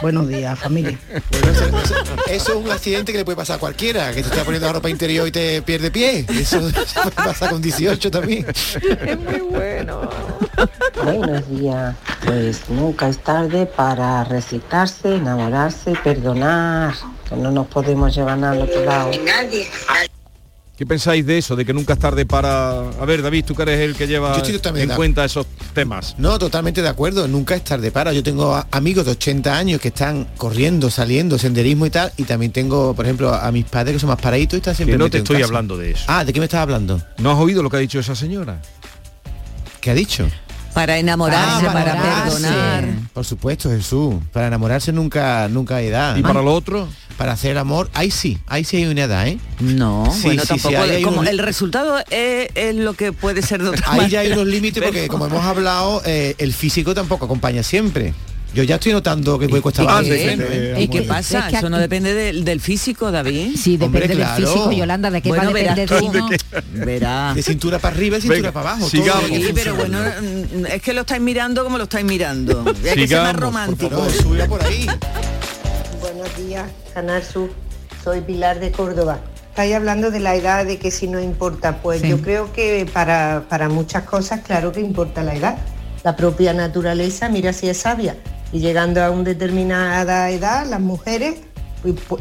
[0.00, 0.98] Buenos días, familia.
[1.30, 1.94] Bueno, eso, eso-
[2.26, 4.72] eso es un accidente que le puede pasar a cualquiera, que te está poniendo la
[4.72, 6.26] ropa interior y te pierde pie.
[6.28, 8.44] Eso, eso pasar con 18 también.
[8.48, 10.10] Es muy bueno.
[11.04, 11.94] Buenos días.
[12.26, 16.94] Pues nunca es tarde para recitarse, enamorarse, perdonar,
[17.32, 19.10] que no nos podemos llevar nada al otro lado.
[20.76, 21.54] ¿Qué pensáis de eso?
[21.54, 22.80] De que nunca es tarde para...
[22.80, 24.42] A ver, David, tú que eres el que lleva
[24.74, 26.16] en cuenta esos temas.
[26.18, 28.12] No, totalmente de acuerdo, nunca es tarde para.
[28.12, 32.52] Yo tengo amigos de 80 años que están corriendo, saliendo, senderismo y tal, y también
[32.52, 35.10] tengo, por ejemplo, a mis padres que son más paraditos y están siempre Que no
[35.10, 35.46] te estoy casa.
[35.46, 36.04] hablando de eso.
[36.08, 37.00] Ah, ¿de qué me estás hablando?
[37.18, 38.60] ¿No has oído lo que ha dicho esa señora?
[39.80, 40.26] ¿Qué ha dicho?
[40.74, 42.22] Para enamorarse, Ah, para enamorarse.
[42.40, 42.84] perdonar.
[43.12, 44.14] Por supuesto, Jesús.
[44.32, 46.16] Para enamorarse nunca, nunca hay edad.
[46.16, 46.88] ¿Y para lo otro?
[47.18, 49.38] Para hacer amor, ahí sí, ahí sí hay una edad, ¿eh?
[49.60, 50.76] No, Sí, bueno, sí, tampoco.
[50.82, 54.32] hay como el resultado es, es lo que puede ser de otra Ahí ya hay
[54.32, 58.14] unos límites porque, como hemos hablado, eh, el físico tampoco acompaña siempre.
[58.54, 60.02] Yo ya estoy notando que puede costar ¿Y más.
[60.04, 60.76] qué?
[60.78, 61.08] ¿Y qué Amor.
[61.08, 61.38] pasa?
[61.38, 63.56] Es que Eso no depende del, del físico, David.
[63.56, 66.06] Sí, depende Hombre, del físico, Yolanda, de qué Bueno, va a depender de tú.
[66.06, 66.28] uno.
[66.84, 67.32] Verá.
[67.34, 68.90] De cintura para arriba y cintura Venga, para abajo.
[68.90, 69.24] sigamos.
[69.24, 72.62] Sí, pero bueno, mm, es que lo estáis mirando como lo estáis mirando.
[72.66, 74.10] Hay que ser más Sigamos, por romántico.
[74.10, 74.86] Subía por ahí.
[76.00, 77.50] Buenos días, Canal Sur.
[78.04, 79.20] Soy Pilar de Córdoba.
[79.50, 81.78] Estáis hablando de la edad, de que si no importa.
[81.82, 82.08] Pues Sí.
[82.08, 85.56] yo creo que para, para muchas cosas, claro que importa la edad.
[86.04, 88.16] La propia naturaleza, mira si es sabia.
[88.52, 91.36] Y llegando a una determinada edad, las mujeres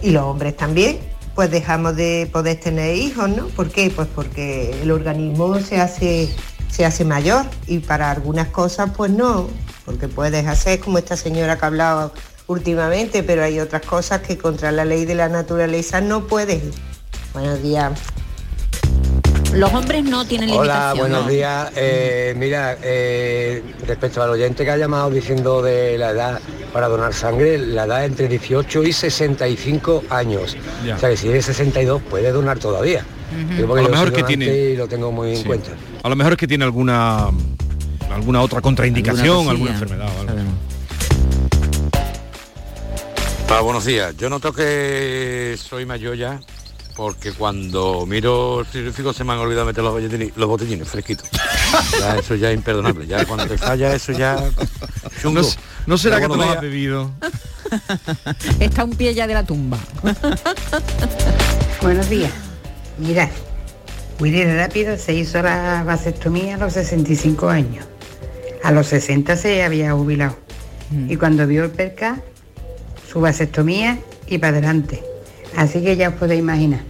[0.02, 1.00] y, los hombres también,
[1.36, 3.48] pues dejamos de poder tener hijos, ¿no?
[3.48, 3.91] ¿Por qué?
[3.94, 6.30] Pues porque el organismo se hace,
[6.70, 9.48] se hace mayor y para algunas cosas pues no,
[9.86, 12.13] porque puedes hacer como esta señora que ha hablado
[12.48, 16.63] últimamente, pero hay otras cosas que contra la ley de la naturaleza no puedes.
[17.34, 17.91] Buenos días.
[19.53, 20.97] Los hombres no tienen Hola, limitación.
[20.99, 21.29] buenos ¿no?
[21.31, 21.71] días.
[21.75, 26.39] Eh, mira, eh, respecto al oyente que ha llamado diciendo de la edad
[26.71, 30.55] para donar sangre, la edad entre 18 y 65 años.
[30.85, 30.95] Ya.
[30.95, 33.05] O sea que si eres 62 puede donar todavía.
[33.33, 35.71] A lo mejor que tiene- y lo tengo muy en cuenta.
[36.01, 37.27] A lo mejor es que tiene alguna
[38.09, 40.07] alguna otra contraindicación, Alguna alguna, enfermedad.
[40.17, 40.33] o algo.
[43.49, 44.15] Ah, buenos días.
[44.17, 46.39] Yo noto que soy mayor ya
[47.01, 51.27] porque cuando miro el frigorífico se me han olvidado meter los botellines, los botellines fresquitos.
[51.99, 53.07] Ya, eso ya es imperdonable.
[53.07, 54.37] Ya cuando te falla eso ya...
[55.19, 55.41] chungo.
[55.41, 57.09] No, s- ¿no será Ya que te lo has bebido?
[58.59, 59.79] Está un pie ya de la tumba.
[61.81, 62.31] Buenos días.
[62.99, 63.31] Mira,
[64.19, 67.83] de rápido se hizo la vasectomía a los 65 años.
[68.63, 70.37] A los 60 se había jubilado.
[71.09, 72.21] Y cuando vio el perca,
[73.11, 75.03] su vasectomía y para adelante.
[75.55, 76.81] Así que ya os podéis imaginar.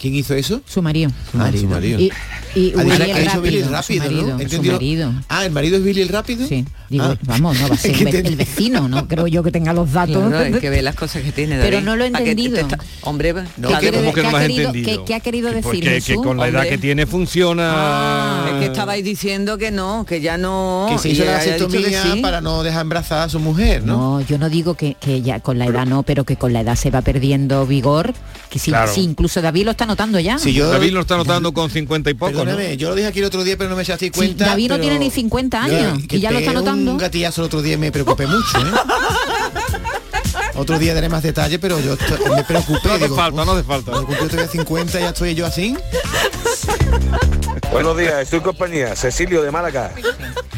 [0.00, 0.62] ¿Quién hizo eso?
[0.66, 1.10] Su marido.
[1.38, 2.00] Ah, su marido.
[2.00, 2.10] Y,
[2.54, 4.16] y el ha dicho Billy rápido, rápido, su ¿no?
[4.22, 4.72] marido, su ¿Entendió?
[4.72, 5.12] marido.
[5.28, 6.46] Ah, ¿el marido es Billy el rápido?
[6.48, 6.64] Sí.
[6.88, 7.16] Digo, Ah.
[7.22, 10.26] vamos, no va a ser el, vecino, no creo yo que tenga los datos.
[10.28, 11.58] Claro, hay que ver las cosas que tiene.
[11.58, 11.84] Pero David.
[11.86, 12.56] no lo he entendido.
[12.56, 15.00] está- Hombre, No, cada que, vez- ¿cómo que no ¿qué lo ha has querido- entendido?
[15.00, 16.70] qué- qué ha querido decir, Porque que con la edad Hombre.
[16.70, 18.46] que tiene funciona...
[18.52, 20.86] Es que estabais diciendo que no, que ya no.
[20.90, 22.20] Que se hizo la vasectomía sí.
[22.20, 24.18] para no dejar embarazada a su mujer, ¿no?
[24.18, 26.60] No, yo no digo que, que ya con la edad no, pero que con la
[26.62, 28.12] edad se va perdiendo vigor,
[28.48, 30.38] que sí, incluso David lo está notando ya.
[30.38, 32.60] Si yo- David lo está notando con 50 y poco, ¿no?
[32.74, 34.46] Yo lo dije aquí el otro día, pero no me Sí, cuenta.
[34.46, 36.92] David no tiene ni 50 yo, años y ya lo está pegué notando.
[36.92, 38.62] un gatillazo el otro día me preocupé mucho, ¿eh?
[40.54, 41.96] Otro día daré más detalle, pero yo
[42.34, 42.80] me preocupé.
[42.88, 43.90] No hace digo, falta, no hace falta.
[43.92, 45.74] Cuando cumplió todavía 50 ya estoy yo así.
[47.72, 49.92] Buenos días, estoy en compañía, Cecilio de Málaga.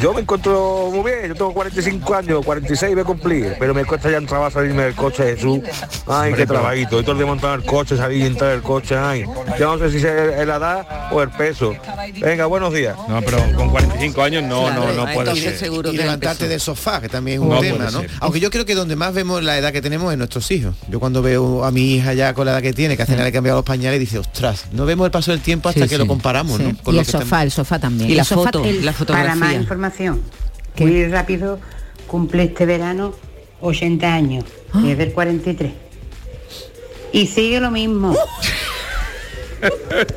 [0.01, 3.85] Yo me encuentro muy bien, yo tengo 45 años, 46 voy a cumplir, pero me
[3.85, 5.61] cuesta ya entrar a salirme del coche, Jesús.
[6.07, 8.97] Ay, qué trabajito, y todo el día montar el coche, salir y entrar el coche,
[8.97, 9.25] ay.
[9.61, 11.75] Yo no sé si es la edad o el peso.
[12.21, 12.97] Venga, buenos días.
[13.09, 15.57] No, pero con 45 años no, no, no puede ser.
[15.57, 18.01] seguro y levantarte del sofá, que también es un No tema, ¿no?
[18.01, 18.11] ser.
[18.21, 20.75] Aunque yo creo que donde más vemos la edad que tenemos es nuestros hijos.
[20.89, 23.25] Yo cuando veo a mi hija ya con la edad que tiene, que hace nada
[23.25, 25.89] le he cambiado los pañales, dice, ostras, no vemos el paso del tiempo hasta Sí,
[25.89, 25.99] que sí.
[26.01, 26.65] lo comparamos, Sí.
[26.65, 27.02] ¿no?
[27.03, 28.09] El sofá, el sofá también.
[28.09, 30.23] Y El la sofá- foto, el- la Para más información,
[30.75, 30.85] ¿Qué?
[30.87, 31.59] muy rápido
[32.07, 33.15] cumple este verano
[33.61, 34.81] 80 años, Ah.
[34.85, 35.73] y es del 43.
[37.13, 38.17] Y sigue lo mismo.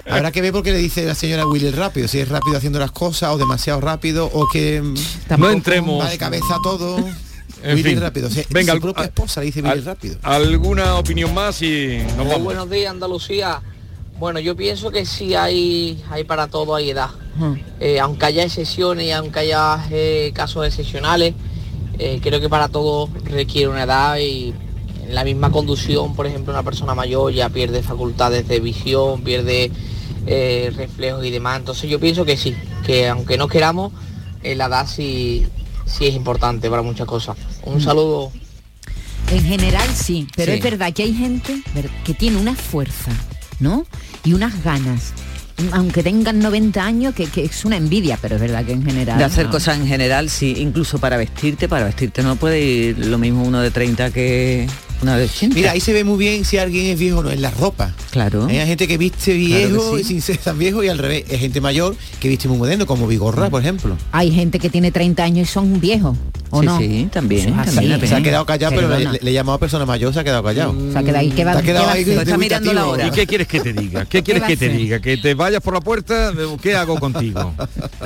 [0.10, 2.58] Habrá que ver por qué le dice la señora Willy el rápido, si es rápido
[2.58, 4.96] haciendo las cosas o demasiado rápido o que mm,
[5.38, 6.04] No entremos.
[6.04, 6.98] va de cabeza todo.
[7.62, 8.02] En Willy fin.
[8.02, 8.30] rápido.
[8.50, 10.18] Venga, su propia esposa le dice Willy al- rápido.
[10.24, 12.44] ¿Alguna opinión más y nos Muy vamos?
[12.44, 13.62] buenos días, Andalucía.
[14.20, 17.10] Bueno, yo pienso que sí hay, hay para todo, hay edad.
[17.82, 21.34] Eh, aunque haya excepciones y aunque haya eh, casos excepcionales,
[22.00, 24.54] eh, creo que para todo requiere una edad y
[25.06, 29.70] en la misma conducción, por ejemplo, una persona mayor ya pierde facultades de visión, pierde
[30.26, 31.60] reflejos y demás.
[31.60, 33.92] Entonces yo pienso que sí, que aunque no queramos,
[34.42, 35.46] la edad sí,
[35.86, 37.36] sí es importante para muchas cosas.
[37.64, 38.32] Un saludo.
[39.30, 40.60] En general sí, pero Sí.
[40.60, 41.62] es verdad que hay gente
[42.06, 43.12] que tiene una fuerza,
[43.60, 43.86] ¿no?
[44.24, 45.14] Y unas ganas.
[45.72, 49.18] Aunque tengan 90 años, que, que es una envidia, pero es verdad que en general.
[49.18, 49.52] De hacer no.
[49.52, 53.62] cosas en general, sí, incluso para vestirte, para vestirte no puede ir lo mismo uno
[53.62, 54.68] de 30 que
[55.02, 55.56] una de 80.
[55.56, 57.94] Mira, ahí se ve muy bien si alguien es viejo o no, en la ropa.
[58.12, 58.48] Claro.
[58.48, 60.02] Hay gente que viste Claro viejo que sí.
[60.02, 61.24] y sin ser tan viejo y al revés.
[61.32, 63.98] Hay gente mayor que viste muy moderno, como Vigorra, por ejemplo.
[64.12, 66.18] Hay gente que tiene 30 años y son viejos,
[66.56, 66.78] ¿o Sí, no?
[66.80, 68.08] sí, también, también.
[68.08, 70.74] Se ha quedado callado, pero le, le- llamado a persona mayor, se ha quedado callado.
[70.92, 72.86] Se ha quedado ahí, ¿qué va- Te ha quedado qué ahí de Está mirando la
[72.88, 73.08] hora.
[73.08, 74.06] ¿Y qué quieres que te diga?
[74.06, 75.00] ¿Qué quieres a que te diga?
[75.00, 76.32] ¿Que te vayas por la puerta?
[76.62, 77.54] ¿Qué hago contigo?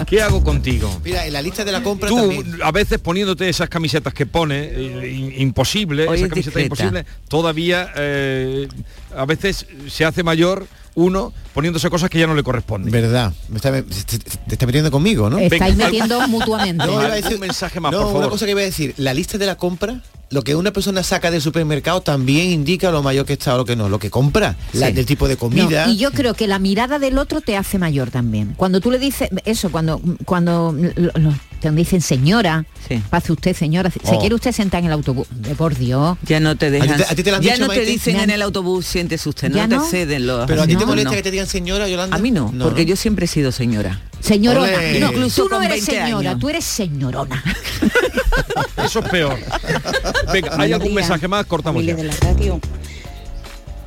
[0.08, 0.90] ¿Qué hago contigo?
[1.04, 2.60] Mira, en la lista de la compra Tú, también.
[2.64, 6.84] a veces poniéndote esas camisetas que pone, eh, imposible, Hoy esa es camiseta discreta.
[6.84, 8.68] imposible, todavía eh,
[9.16, 10.66] a veces se hace mayor
[11.00, 12.92] uno poniéndose cosas que ya no le corresponden.
[12.92, 13.34] Verdad.
[13.50, 15.38] Me está, te, te- te está metiendo conmigo, ¿no?
[15.40, 15.86] Estáis Venga.
[15.86, 16.86] metiendo mutuamente.
[16.86, 18.22] No, iba a ¿Algún decir- mensaje más, no, por favor?
[18.24, 21.02] una cosa que iba a decir, la lista de la compra, lo que una persona
[21.02, 24.12] saca del supermercado también indica lo mayor que está o lo que no, lo que
[24.12, 24.94] compra, la, Sí.
[24.94, 25.88] del tipo de comida.
[25.88, 28.54] No, y yo creo que la mirada del otro te hace mayor también.
[28.56, 33.02] Cuando tú le dices eso, cuando cuando lo- lo- te dicen señora, Sí.
[33.10, 34.20] pase usted señora, se Oh.
[34.20, 36.18] quiere usted sentar en el autobús, De por Dios.
[36.24, 36.98] Ya no te dejan.
[36.98, 37.92] te- a ti te han ya dicho, no te Maite?
[37.92, 39.84] dicen en el autobús, siéntese usted, ¿Ya no, no?
[39.84, 40.48] te ceden los.
[40.48, 41.16] Pero a ti te molesta no.
[41.16, 42.16] que te digan señora, Yolanda.
[42.16, 44.02] A mí no, porque yo siempre he sido señora.
[44.22, 44.68] Señorona,
[44.98, 46.42] Incluso tú no con eres 20 señora, años.
[46.42, 47.44] tú eres señorona.
[48.86, 49.38] Eso es peor.
[50.34, 51.46] Venga, ¿hay algún mensaje más?
[51.46, 51.96] Cortamos ya.
[51.96, 52.60] de la radio.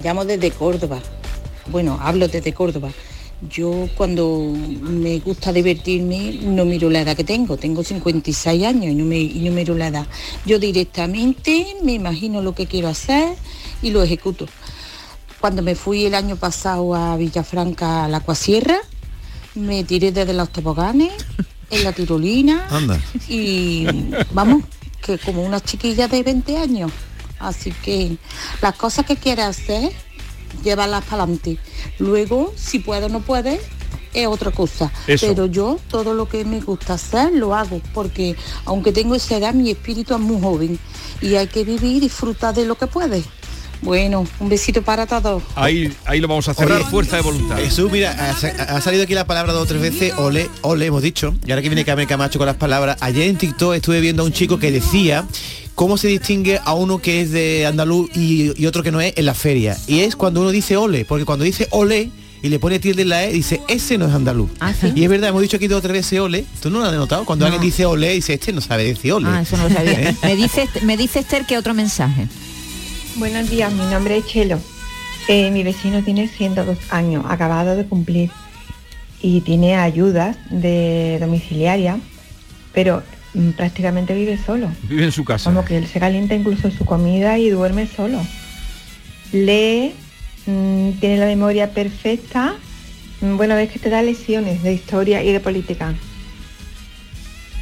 [0.02, 0.98] Llamo desde Córdoba.
[1.66, 2.90] Bueno, hablo desde Córdoba.
[3.50, 7.56] Yo cuando me gusta divertirme no miro la edad que tengo.
[7.56, 10.06] Tengo 56 años y no, me, y no miro la edad.
[10.46, 13.34] Yo directamente me imagino lo que quiero hacer
[13.82, 14.46] y lo ejecuto.
[15.40, 18.78] Cuando me fui el año pasado a Villafranca a la Cuasierra,
[19.54, 21.12] me tiré desde los toboganes,
[21.70, 23.00] en la tirolina, Anda.
[23.28, 23.86] y
[24.32, 24.62] vamos,
[25.04, 26.92] que como una chiquilla de 20 años.
[27.40, 28.16] Así que
[28.60, 29.92] las cosas que quieras hacer,
[30.62, 31.58] llévalas para adelante.
[31.98, 33.60] Luego, si puedo o no puedes,
[34.14, 34.92] es otra cosa.
[35.06, 35.26] Eso.
[35.26, 39.54] Pero yo todo lo que me gusta hacer lo hago, porque aunque tengo esa edad,
[39.54, 40.78] mi espíritu es muy joven
[41.20, 43.24] y hay que vivir y disfrutar de lo que puedes.
[43.82, 45.42] Bueno, un besito para todos.
[45.56, 47.56] Ahí, ahí lo vamos a cerrar, Oye, fuerza de voluntad.
[47.56, 51.34] Jesús, mira, ha salido aquí la palabra dos o tres veces, ole, ole, hemos dicho.
[51.44, 54.26] Y ahora que viene Carmen Camacho con las palabras, ayer en TikTok estuve viendo a
[54.26, 55.26] un chico que decía
[55.74, 59.14] cómo se distingue a uno que es de andaluz y, y otro que no es
[59.16, 59.76] en la feria.
[59.86, 62.10] Y es cuando uno dice ole, porque cuando dice ole
[62.42, 64.50] y le pone tilde en la E, dice, ese no es andaluz.
[64.60, 64.92] Ah, ¿sí?
[64.94, 66.44] Y es verdad, hemos dicho aquí dos o tres veces ole.
[66.60, 67.24] ¿Tú no lo has notado?
[67.24, 67.52] Cuando No.
[67.52, 69.28] alguien dice ole, dice, este no sabe decir ole.
[69.28, 69.92] Ah, eso no lo sabía.
[70.10, 70.16] ¿Eh?
[70.22, 72.26] me dice me dice Esther que otro mensaje.
[73.16, 74.58] Buenos días, mi nombre es Chelo.
[75.28, 78.30] Eh, mi vecino tiene 102 años, acabado de cumplir,
[79.20, 82.00] y tiene ayudas de domiciliaria,
[82.72, 83.04] pero
[83.56, 84.70] prácticamente vive solo.
[84.82, 85.50] Vive en su casa.
[85.50, 88.20] Como que él se calienta incluso su comida y duerme solo.
[89.32, 89.94] Lee,
[90.46, 92.54] mm, tiene la memoria perfecta.
[93.20, 95.94] Mm, Bueno, ves que te da lecciones de historia y de política.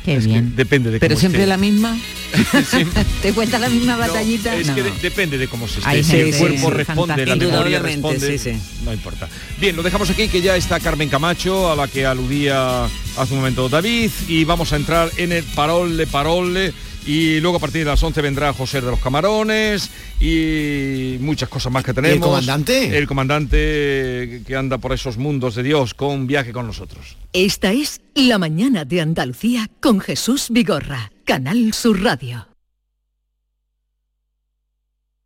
[0.04, 0.56] Qué Es que bien.
[0.56, 1.48] depende de Pero cómo siempre esté.
[1.48, 1.98] la misma.
[3.22, 4.54] ¿Te cuenta la misma batallita?
[4.56, 4.74] Es No.
[4.74, 6.02] que de- depende de cómo se esté.
[6.02, 8.58] Si el cuerpo sí, responde, la memoria responde, sí, sí.
[8.84, 9.28] no importa.
[9.60, 13.40] Bien, lo dejamos aquí, que ya está Carmen Camacho, a la que aludía hace un
[13.40, 16.72] momento David, y vamos a entrar en el parole, parole,
[17.06, 21.72] y luego a partir de las 11 vendrá José de los Camarones y muchas cosas
[21.72, 22.16] más que tenemos.
[22.16, 22.98] el comandante?
[22.98, 27.16] El comandante que anda por esos mundos de Dios con viaje con nosotros.
[27.32, 32.48] Esta es La mañana de Andalucía con Jesús Vigorra, Canal Sur Radio.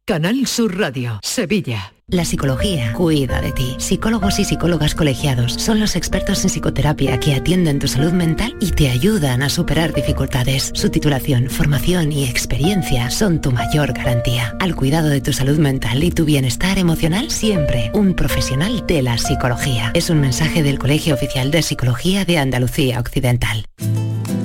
[0.04, 1.93] Canal Sur Radio, Sevilla.
[2.10, 3.76] La psicología cuida de ti.
[3.78, 8.72] Psicólogos y psicólogas colegiados son los expertos en psicoterapia que atienden tu salud mental y
[8.72, 10.70] te ayudan a superar dificultades.
[10.74, 14.54] Su titulación, formación y experiencia son tu mayor garantía.
[14.60, 19.16] Al cuidado de tu salud mental y tu bienestar emocional, siempre un profesional de la
[19.16, 19.90] psicología.
[19.94, 23.64] Es un mensaje del Colegio Oficial de Psicología de Andalucía Occidental.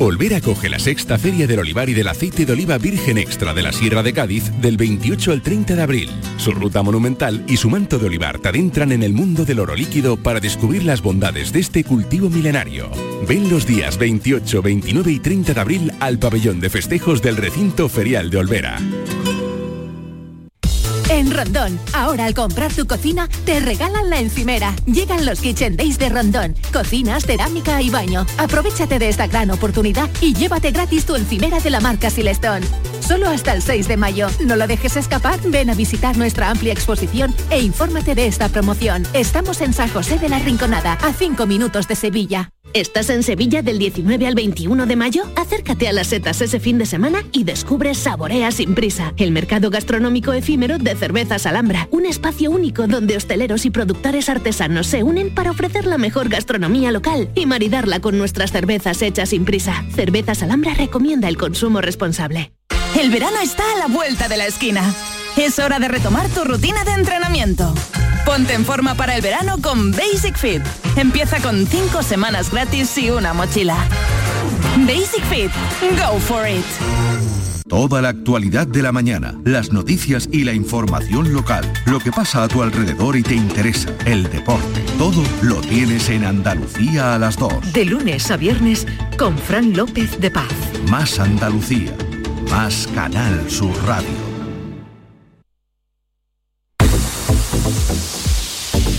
[0.02, 3.62] Olvera coge la sexta Feria del Olivar y del Aceite de Oliva Virgen Extra de
[3.62, 6.10] la Sierra de Cádiz del 28 al 30 de abril.
[6.38, 9.76] Su ruta monumental y su manto de olivar te adentran en el mundo del oro
[9.76, 12.90] líquido para descubrir las bondades de este cultivo milenario.
[13.28, 17.90] Ven los días 28, 29 y 30 de abril al pabellón de festejos del recinto
[17.90, 18.78] ferial de Olvera.
[21.10, 24.76] En Rondón, ahora al comprar tu cocina, te regalan la encimera.
[24.86, 26.54] Llegan los Kitchen Days de Rondón.
[26.72, 28.28] Cocinas, cerámica y baño.
[28.38, 32.66] Aprovechate de esta gran oportunidad y llévate gratis tu encimera de la marca Silestone.
[33.00, 34.28] Solo hasta el 6 de mayo.
[34.46, 39.04] No lo dejes escapar, ven a visitar nuestra amplia exposición e infórmate de esta promoción.
[39.14, 42.52] Estamos en San José de la Rinconada, a 5 minutos de Sevilla.
[42.74, 45.24] ¿Estás en Sevilla del 19 al 21 de mayo?
[45.36, 49.72] Acércate a las setas ese fin de semana y descubre Saborea sin prisa, el mercado
[49.72, 55.34] gastronómico efímero de cervezas Alhambra, un espacio único donde hosteleros y productores artesanos se unen
[55.34, 59.86] para ofrecer la mejor gastronomía local y maridarla con nuestras cervezas hechas sin prisa.
[59.96, 62.52] Cervezas Alhambra recomienda el consumo responsable.
[63.00, 64.82] El verano está a la vuelta de la esquina.
[65.38, 67.74] Es hora de retomar tu rutina de entrenamiento.
[68.26, 70.62] Ponte en forma para el verano con Basic Fit.
[70.96, 73.78] Empieza con 5 semanas gratis y una mochila.
[74.86, 75.52] Basic Fit.
[75.98, 76.66] Go for it.
[77.70, 82.42] Toda la actualidad de la mañana, las noticias y la información local, lo que pasa
[82.42, 87.38] a tu alrededor y te interesa, el deporte, todo lo tienes en Andalucía a las
[87.38, 87.72] 2.
[87.72, 88.88] De lunes a viernes
[89.20, 90.52] con Fran López de Paz.
[90.90, 91.96] Más Andalucía,
[92.50, 94.29] más Canal Sur Radio.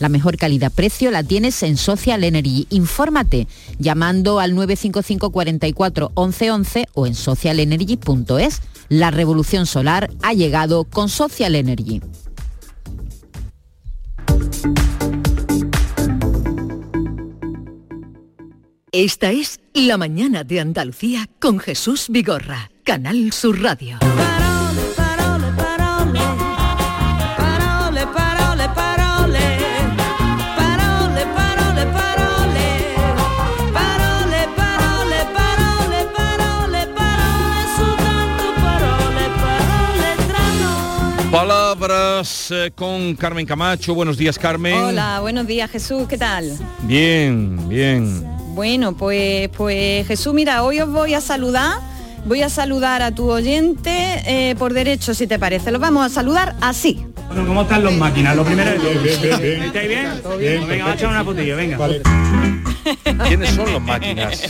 [0.00, 2.66] La mejor calidad-precio la tienes en Social Energy.
[2.70, 3.46] Infórmate
[3.78, 8.62] llamando al 955 44 11 11 o en socialenergy.es.
[8.88, 12.00] La revolución solar ha llegado con Social Energy.
[18.90, 23.98] Esta es La mañana de Andalucía con Jesús Vigorra, Canal Sur Radio.
[42.50, 43.94] Eh, con Carmen Camacho.
[43.94, 44.74] Buenos días, Carmen.
[44.74, 46.56] Hola, buenos días Jesús, ¿qué tal?
[46.82, 48.24] Bien, bien.
[48.54, 51.78] Bueno, pues, pues Jesús, mira, hoy os voy a saludar,
[52.24, 55.70] voy a saludar a tu oyente eh, por derecho, si te parece.
[55.70, 57.04] Los vamos a saludar así.
[57.28, 58.36] Bueno, ¿cómo están los máquinas?
[58.36, 58.90] Lo primero de todo.
[58.90, 60.08] ¿Estáis bien?
[60.38, 61.78] Bien, venga, vamos a echar una fotillo, venga.
[63.28, 64.42] ¿Quiénes son los máquinas?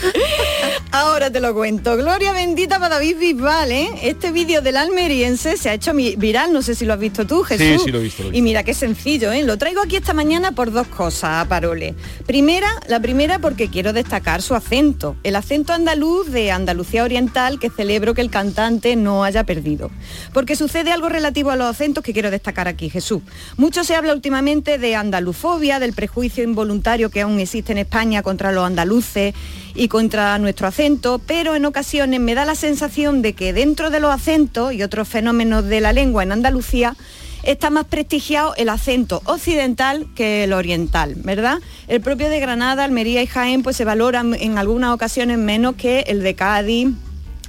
[0.93, 1.97] Ahora te lo cuento.
[1.97, 3.89] Gloria bendita para David Bisbal, ¿eh?
[4.03, 7.43] Este vídeo del almeriense se ha hecho viral, no sé si lo has visto tú,
[7.43, 7.83] Jesús.
[7.85, 9.43] sí, lo he visto, lo he Y mira qué sencillo, ¿eh?
[9.45, 11.95] Lo traigo aquí esta mañana por dos cosas, Parole.
[12.27, 17.71] Primera, la primera porque quiero destacar su acento, el acento andaluz de Andalucía Oriental que
[17.71, 19.91] celebro que el cantante no haya perdido.
[20.33, 23.23] Porque sucede algo relativo a los acentos que quiero destacar aquí, Jesús.
[23.57, 28.53] Mucho se habla últimamente de andalufobia, del prejuicio involuntario que aún existe en España contra
[28.53, 29.35] los andaluces
[29.75, 34.01] y contra nuestro acento, pero en ocasiones me da la sensación de que dentro de
[34.01, 36.97] los acentos y otros fenómenos de la lengua en Andalucía,
[37.43, 41.59] está más prestigiado el acento occidental que el oriental, ¿verdad?
[41.89, 46.01] El propio de Granada, Almería y Jaén pues se valoran en algunas ocasiones menos que
[46.01, 46.89] el de Cádiz,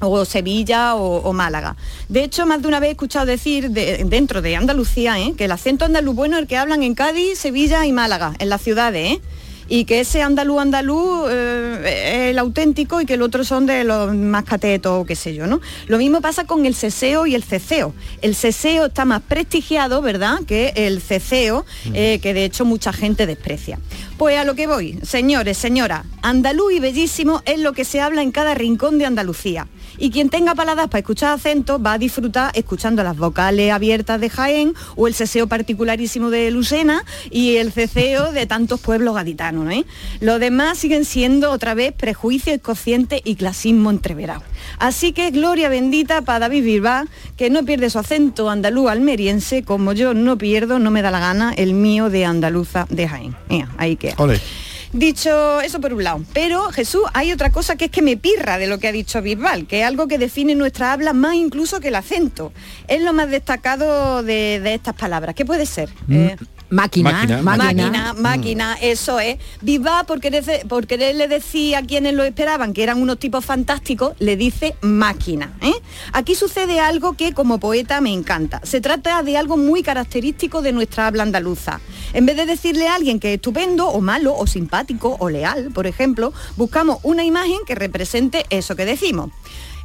[0.04, 1.76] o Sevilla o, Málaga.
[2.10, 5.34] De hecho, más de una vez he escuchado decir de- dentro de Andalucía ¿eh?
[5.38, 8.50] que el acento andaluz bueno es el que hablan en Cádiz, Sevilla y Málaga, en
[8.50, 9.22] las ciudades, ¿eh?
[9.68, 13.84] Y que ese andaluz andaluz eh, es el auténtico y que el otro son de
[13.84, 15.62] los más catetos o qué sé yo, ¿no?
[15.88, 17.94] Lo mismo pasa con el ceseo y el ceceo.
[18.22, 23.26] El ceseo está más prestigiado, ¿verdad?, que el ceceo, eh, que de hecho mucha gente
[23.26, 23.80] desprecia.
[24.18, 28.22] Pues a lo que voy, señores, señora, andaluz y bellísimo es lo que se habla
[28.22, 29.68] en cada rincón de Andalucía.
[30.02, 34.32] Y quien tenga paladas para escuchar acentos va a disfrutar escuchando las vocales abiertas de
[34.32, 39.72] Jaén o el seseo particularísimo de Lucena y el ceceo de tantos pueblos gaditanos.
[39.72, 39.86] ¿eh?
[40.20, 44.42] Lo demás siguen siendo otra vez prejuicios inconscientes y clasismo entreverado.
[44.80, 47.06] Así que gloria bendita para David Bilbao,
[47.38, 51.20] que no pierde su acento andaluz almeriense, como yo no pierdo, no me da la
[51.20, 53.36] gana, el mío de andaluza de Jaén.
[53.50, 54.16] Mira, ahí queda.
[54.94, 58.58] Dicho eso por un lado, pero Jesús, hay otra cosa que es que me pirra
[58.58, 61.80] de lo que ha dicho Bisbal, que es algo que define nuestra habla más incluso
[61.80, 62.52] que el acento.
[62.90, 65.34] Es lo más destacado de, de estas palabras.
[65.34, 65.90] ¿Qué puede ser?
[66.10, 66.36] Eh,
[66.72, 67.66] Máquina, Máquina, máquina.
[67.66, 69.38] máquina, máquina, eso es.
[69.60, 74.14] Bisbal, por querer, por quererle decir a quienes lo esperaban que eran unos tipos fantásticos,
[74.20, 75.54] le dice máquina.
[75.62, 75.74] ¿eh?
[76.14, 78.62] Aquí sucede algo que como poeta me encanta.
[78.64, 81.82] Se trata de algo muy característico de nuestra habla andaluza.
[82.14, 85.72] En vez de decirle a alguien que es estupendo o malo o simpático o leal,
[85.74, 89.30] por ejemplo, buscamos una imagen que represente eso que decimos.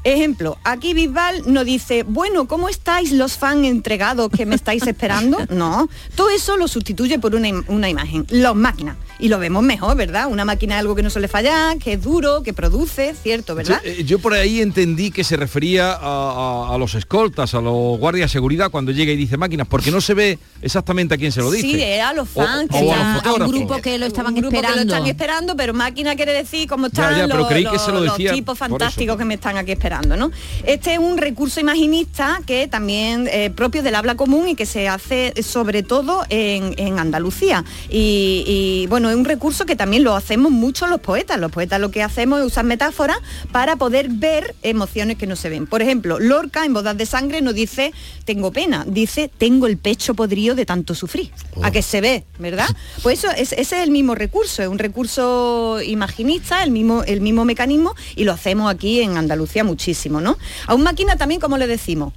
[0.06, 5.38] Ejemplo, aquí Bisbal no dice, bueno, ¿cómo estáis los fans entregados que me estáis esperando?
[5.50, 8.96] No, todo eso lo sustituye por una, im- una imagen, los máquinas.
[9.18, 10.26] Y lo vemos mejor, ¿verdad?
[10.30, 13.80] Una máquina es algo que no suele fallar, que es duro, que produce, cierto, ¿verdad?
[13.82, 15.96] Yo, eh, yo por ahí entendí que se refería a,
[16.70, 19.90] a- a los escoltas, a los guardias de seguridad cuando llega y dice máquinas, porque
[19.90, 21.66] no se ve exactamente a quién se lo dice.
[21.66, 23.54] Sí, es a los fans, O- a ya- los fotógrafos.
[23.56, 24.94] grupo que lo estaban un grupo que lo esperando.
[24.94, 27.92] están esperando, pero máquina quiere decir cómo están ya, pero los, creí que los- se
[27.92, 29.18] lo los decía tipos por fantásticos eso.
[29.18, 30.30] que me están aquí esperando, ¿no?
[30.64, 34.88] Este es un recurso imaginista que también eh, propio del habla común y que se
[34.88, 37.64] hace sobre todo en, en Andalucía.
[37.88, 41.38] Y, y, bueno, es un recurso que también lo hacemos mucho los poetas.
[41.38, 43.18] Los poetas lo que hacemos es usar metáforas
[43.52, 45.66] para poder ver emociones que no se ven.
[45.66, 47.92] Por ejemplo, Lorca en Bodas de Sangre no dice
[48.24, 51.30] tengo pena, dice tengo el pecho podrido de tanto sufrir.
[51.62, 52.68] A que se ve, ¿verdad?
[53.02, 57.20] Pues eso es, ese es el mismo recurso, es un recurso imaginista, el mismo, el
[57.20, 59.85] mismo mecanismo y lo hacemos aquí en Andalucía muchísimo,
[60.20, 60.38] ¿no?
[60.66, 62.12] A un máquina también, como le decimos?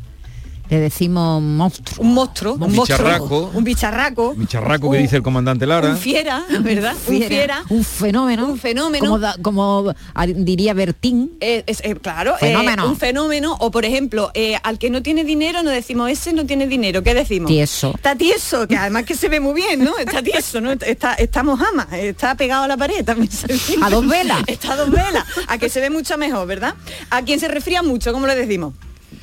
[0.70, 2.06] Le decimos monstruo.
[2.06, 3.52] Un monstruo, un, bicharraco.
[3.56, 5.90] un bicharraco, Mi charraco que un- dice el comandante Lara.
[5.90, 6.94] un fiera, ¿verdad?
[7.08, 8.46] Un fiera, un fenómeno.
[8.46, 9.04] un fenómeno.
[9.06, 11.32] Como, da- como a- diría Bertín.
[11.42, 12.88] Eh, es- eh, claro, eh, Fenómeno.
[12.88, 13.56] un fenómeno.
[13.60, 17.02] O por ejemplo, eh, al que no tiene dinero no decimos ese no tiene dinero.
[17.02, 17.50] ¿Qué decimos?
[17.50, 17.92] Tieso.
[17.96, 19.98] Está tieso, que además que se ve muy bien, ¿no?
[19.98, 20.72] Está tieso, ¿no?
[20.72, 23.32] Está, está mojama, está pegado a la pared también.
[23.32, 23.60] se ve.
[23.82, 24.44] A dos velas.
[24.46, 25.26] Está a dos velas.
[25.48, 26.76] A que se ve mucho mejor, ¿verdad?
[27.10, 28.74] A quien se resfría mucho, ¿cómo le decimos?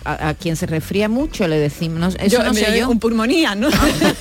[0.06, 2.88] A, a quien se resfría mucho le decimos, no, eso no sé yo.
[2.88, 3.68] Un pulmonía, ¿no?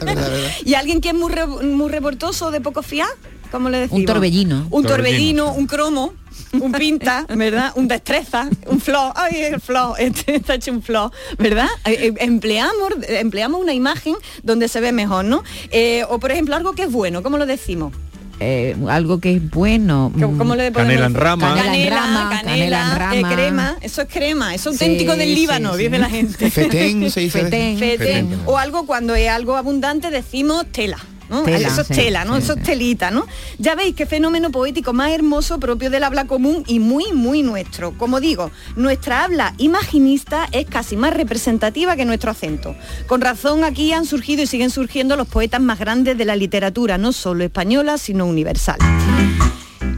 [0.02, 0.28] verdad.
[0.64, 3.08] y alguien que es muy, re- muy revoltoso, de poco fiar,
[3.50, 4.00] ¿cómo le decimos?
[4.00, 4.66] Un torbellino.
[4.70, 6.14] Un Torbellino, torbellino, un cromo,
[6.60, 7.72] un pinta, ¿verdad?
[7.76, 11.66] Un destreza, un flow, ay, el flow, este está hecho un flow, ¿verdad?
[11.86, 15.42] Eh, eh, Empleamos, empleamos una imagen donde se ve mejor, ¿no?
[15.70, 17.92] Eh, o por ejemplo, algo que es bueno, ¿cómo lo decimos?
[18.38, 20.12] Eh, algo que es bueno.
[20.12, 21.54] ¿Cómo, mm, le podemos Canela en rama.
[21.54, 23.34] Canela, Canela en rama, canela, canela en eh, rama.
[23.34, 25.82] crema, eso es crema, eso es auténtico Sí, del sí, Líbano, sí.
[25.84, 26.50] dice la gente.
[26.50, 27.42] Fetén se dice.
[27.44, 27.78] Fetén.
[27.78, 28.38] Fete, Fetén.
[28.44, 30.98] o algo cuando es algo abundante decimos tela.
[31.28, 31.42] ¿No?
[31.42, 32.36] Tela, eso es sí, tela, ¿no?
[32.36, 33.26] sí, eso es telita, ¿no?
[33.58, 37.96] Ya veis qué fenómeno poético más hermoso propio del habla común y muy, muy nuestro.
[37.98, 42.74] Como digo, nuestra habla imaginista es casi más representativa que nuestro acento.
[43.06, 46.98] Con razón aquí han surgido y siguen surgiendo los poetas más grandes de la literatura,
[46.98, 48.78] no solo española, sino universal.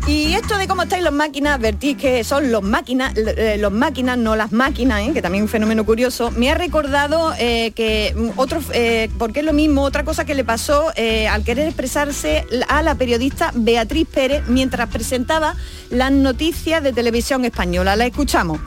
[0.09, 4.17] Y esto de cómo estáis los máquinas, advertís que son los máquinas, eh, los máquinas,
[4.17, 5.11] no las máquinas, ¿eh?
[5.13, 9.45] que también es un fenómeno curioso, me ha recordado eh, que otro, eh, porque es
[9.47, 10.87] lo mismo, otra cosa que le pasó
[11.31, 15.55] al querer expresarse a la periodista Beatriz Pérez mientras presentaba
[15.91, 17.95] las noticias de televisión española.
[17.95, 18.61] La escuchamos.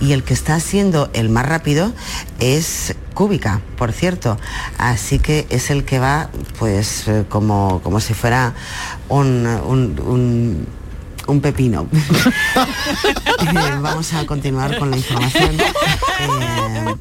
[0.00, 1.92] y el que está siendo el más rápido
[2.40, 4.36] es Cúbica, por cierto.
[4.78, 6.28] Así que es el que va
[6.58, 8.54] pues como, como si fuera
[9.08, 10.66] un-
[11.28, 11.88] un pepino.
[13.40, 15.56] Eh, Vamos a continuar con la información.
[15.60, 16.94] Eh,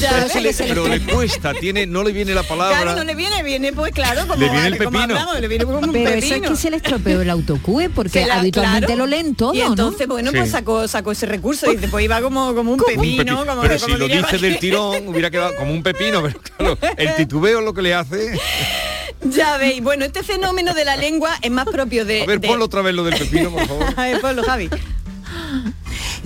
[0.00, 2.82] Pero, se le, pero le cuesta, tiene, no le viene la palabra.
[2.82, 5.14] Claro, no le viene, viene pues claro, como, Le viene el como pepino.
[5.14, 6.50] hablamos, le viene como un Pero eso es pepino.
[6.50, 8.98] que se le estropeó el autocue porque la- habitualmente claro.
[8.98, 10.14] lo leen todo, Y entonces, ¿no?
[10.14, 10.36] bueno, Sí.
[10.38, 13.78] pues sacó, sacó ese recurso y después iba como, como un pepino, pepi- como, pero
[13.80, 17.60] como si lo dice del tirón hubiera quedado como un pepino, pero claro, el titubeo
[17.60, 18.38] es lo que le hace.
[19.24, 22.22] Ya veis, bueno, este fenómeno de la lengua es más propio de...
[22.22, 23.84] A ver, de- ponlo otra vez lo del pepino, por favor.
[23.96, 24.70] A ver, ponlo, Javi.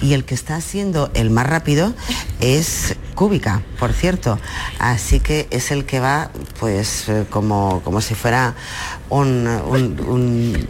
[0.01, 1.95] y el que está siendo el más rápido
[2.41, 4.39] es Cúbica, por cierto.
[4.79, 6.31] Así que es el que va
[6.61, 8.55] pues eh, como, como si fuera
[9.09, 10.69] un, un, un-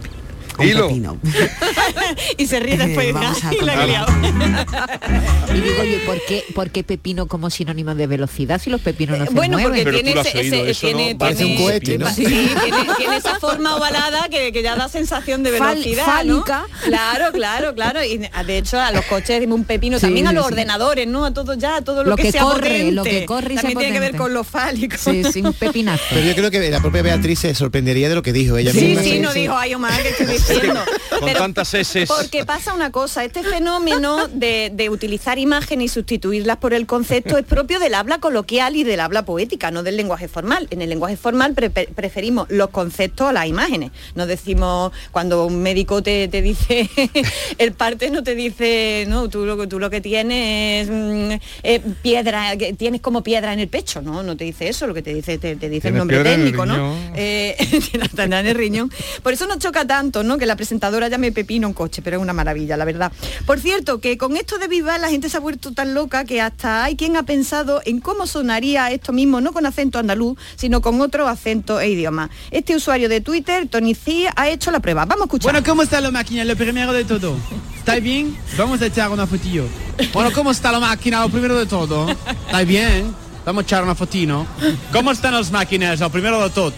[0.59, 0.89] un Dilo.
[0.89, 1.19] pepino.
[2.39, 3.89] y se ríe después Eh, de vamos a "Ay, la he continuar.
[3.89, 5.55] liado".
[5.55, 9.19] Y digo, oye, ¿por qué, por qué pepino como sinónimo de velocidad si los pepinos
[9.19, 9.85] no se Bueno, mueven?
[9.85, 10.41] porque tiene ese,
[10.71, 12.09] ese- tiene, Parece un tiene- cohete, ¿no?
[12.13, 12.49] Sí, tiene,
[12.97, 16.67] tiene esa forma ovalada que, que ya da sensación de Fal- velocidad, fálica.
[16.71, 16.79] ¿no?
[16.87, 18.05] Claro, claro, claro.
[18.05, 20.53] Y de hecho a los coches un pepino, Sí, también a los sí.
[20.53, 21.25] ordenadores, ¿no?
[21.25, 22.93] A todo ya, a todo lo, Lo que sea corre, potente.
[22.93, 24.97] lo que corre y También tiene que ver con lo fálico.
[24.99, 26.03] Sí, sí, un pepinazo.
[26.11, 28.81] Pero yo creo que la propia Beatriz se sorprendería de lo que dijo ella Sí,
[28.87, 29.03] misma.
[29.03, 30.81] sí, no dijo, ay, Omar, que estoy diciendo.
[31.21, 32.07] Con tantas S.
[32.07, 37.39] Porque pasa una cosa, este fenómeno de, de utilizar imágenes y sustituirlas por el concepto
[37.39, 40.67] es propio del habla coloquial y del habla poética, no del lenguaje formal.
[40.71, 43.91] En el lenguaje formal pre- pre- preferimos los conceptos a las imágenes.
[44.15, 46.89] No decimos, cuando un médico te, te dice
[47.59, 51.33] el parte, no te dice, no, tú lo, que- tú lo que tienes es mm,
[51.63, 54.95] eh, piedra, que tienes como piedra en el pecho, no, no te dice eso, lo
[54.95, 56.95] que te dice, te, te dice el nombre el técnico, ¿no?
[57.15, 57.57] Eh,
[58.19, 58.91] en el riñón.
[59.23, 60.32] Por eso nos choca tanto, ¿no?
[60.39, 63.13] Que la presentadora llame pepino un coche, pero es una maravilla, la verdad.
[63.47, 66.41] Por cierto, que con esto de Viva la gente se ha vuelto tan loca que
[66.41, 70.81] hasta hay quien ha pensado en cómo sonaría esto mismo, no con acento andaluz, sino
[70.81, 72.31] con otro acento e idioma.
[72.51, 75.05] Este usuario de Twitter, Tony C, ha hecho la prueba.
[75.05, 75.53] Vamos a escuchar.
[75.53, 76.45] Bueno, ¿cómo está la máquina?
[76.45, 77.37] Lo primero de todo.
[77.77, 78.37] ¿Está bien?
[78.57, 79.67] Vamos a echar una fotillo.
[80.13, 81.21] Bueno, ¿cómo está la máquina?
[81.23, 82.09] Lo primero de todo.
[82.47, 83.15] ¿Está bien?
[83.45, 84.47] Vamos a echar una fotino.
[84.93, 85.99] ¿Cómo están las máquinas?
[86.01, 86.73] Lo primero de todo.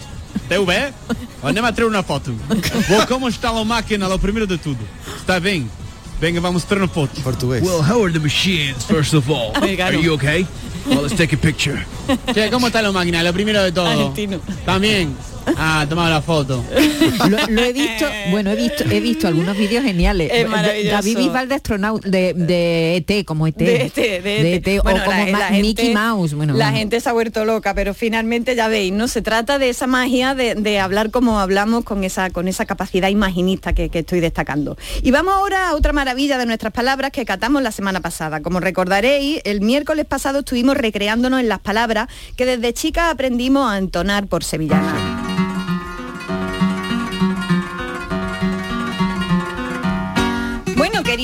[0.49, 0.93] TV?
[1.43, 2.31] Anem a traer una foto.
[2.89, 4.07] Well, ¿Cómo está la máquina?
[4.07, 4.77] Lo primero de todo.
[5.17, 5.69] ¿Está bien?
[6.19, 7.21] Venga, vamos a traer una foto.
[7.21, 7.61] Portugués.
[7.61, 9.51] Well, how are the machines, first of all?
[9.55, 10.45] Are you okay?
[10.87, 11.85] Well, let's take a picture.
[12.33, 13.21] Che, ¿cómo está la máquina?
[13.23, 13.87] Lo primero de todo.
[13.87, 14.39] Argentino.
[14.65, 15.15] También.
[15.57, 16.63] Ah, toma la foto.
[17.29, 20.31] Lo, lo he visto, bueno, he visto, he visto algunos vídeos geniales.
[20.31, 20.95] Es De- maravilloso.
[20.95, 23.55] David Bisbal de astronauta, de, de ET, como ET.
[23.55, 24.75] de este, de este.
[24.75, 26.33] ET, Bueno, o como la- Ma- la gente- Mickey Mouse.
[26.33, 26.77] Bueno, la bueno.
[26.79, 29.07] gente se ha vuelto loca, pero finalmente ya veis, ¿no?
[29.07, 33.09] Se trata de esa magia de, de hablar como hablamos con esa, con esa capacidad
[33.09, 34.77] imaginista que, que estoy destacando.
[35.03, 38.41] Y vamos ahora a otra maravilla de nuestras palabras que catamos la semana pasada.
[38.41, 43.77] Como recordaréis, el miércoles pasado estuvimos recreándonos en las palabras que desde chicas aprendimos a
[43.77, 45.14] entonar por sevillana.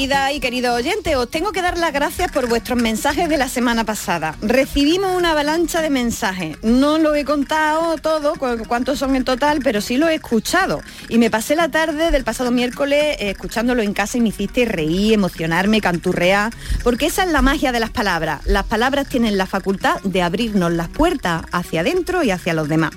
[0.01, 3.47] Querida y querido oyente, os tengo que dar las gracias por vuestros mensajes de la
[3.47, 4.35] semana pasada.
[4.41, 6.57] Recibimos una avalancha de mensajes.
[6.63, 10.81] No lo he contado todo, cu- cuántos son en total, pero sí lo he escuchado.
[11.07, 14.65] Y me pasé la tarde del pasado miércoles eh, escuchándolo en casa y me hiciste
[14.65, 16.51] reír, emocionarme, canturrear,
[16.83, 18.41] porque esa es la magia de las palabras.
[18.45, 22.89] Las palabras tienen la facultad de abrirnos las puertas hacia adentro y hacia los demás.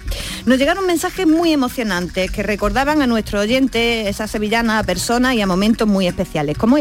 [0.47, 5.43] Nos llegaron mensajes muy emocionantes que recordaban a nuestro oyente, esa sevillana, a personas y
[5.43, 6.79] a momentos muy especiales, como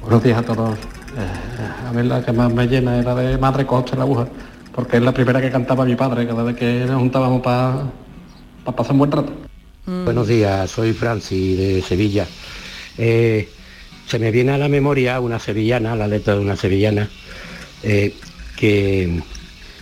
[0.00, 0.78] Buenos días a todos.
[0.78, 4.28] Eh, a ver, la que más me llena era de Madre Costa la aguja,
[4.72, 7.90] porque es la primera que cantaba mi padre cada vez que nos juntábamos para
[8.64, 9.32] pasar un buen rato.
[9.86, 12.26] Buenos días, soy Francis de Sevilla.
[12.96, 13.48] Eh,
[14.06, 17.08] se me viene a la memoria una sevillana, la letra de una sevillana,
[17.82, 18.14] eh,
[18.56, 19.20] que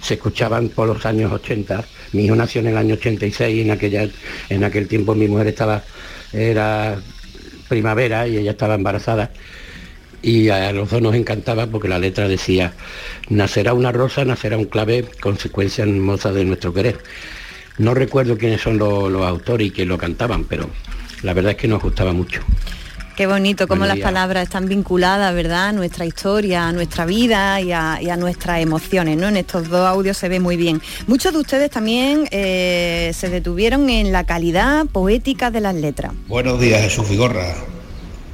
[0.00, 1.84] se escuchaban por los años 80.
[2.12, 4.08] Mi hijo nació en el año 86 y en, aquella,
[4.48, 5.82] en aquel tiempo mi mujer estaba,
[6.32, 6.96] era
[7.68, 9.30] primavera y ella estaba embarazada.
[10.24, 12.72] Y a los dos nos encantaba porque la letra decía,
[13.28, 16.98] nacerá una rosa, nacerá un clave, consecuencia hermosa de nuestro querer.
[17.76, 20.70] No recuerdo quiénes son los, los autores y quién lo cantaban, pero
[21.22, 22.40] la verdad es que nos gustaba mucho.
[23.16, 25.68] Qué bonito cómo las palabras están vinculadas, ¿verdad?
[25.68, 29.28] A nuestra historia, a nuestra vida y a, y a nuestras emociones, ¿no?
[29.28, 30.80] En estos dos audios se ve muy bien.
[31.06, 36.12] Muchos de ustedes también eh, se detuvieron en la calidad poética de las letras.
[36.28, 37.54] Buenos días, Jesús Vigorra.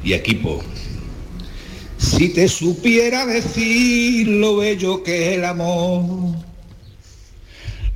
[0.04, 0.62] y equipo.
[2.00, 6.34] Si te supiera decir lo bello que es el amor,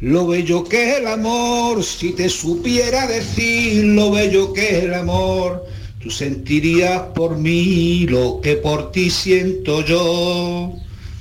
[0.01, 4.93] lo bello que es el amor, si te supiera decir lo bello que es el
[4.93, 5.65] amor,
[6.03, 10.75] tú sentirías por mí lo que por ti siento yo.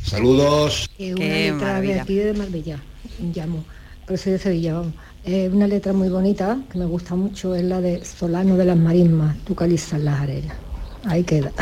[0.03, 0.89] Saludos.
[0.99, 2.83] Es una letra de aquí de Marbella,
[3.33, 3.63] llamo,
[4.05, 4.93] pero soy de Sevilla, vamos.
[5.23, 8.77] Es una letra muy bonita, que me gusta mucho, es la de Solano de las
[8.77, 10.57] Marismas, tú calizas las arenas.
[11.05, 11.53] Ahí queda.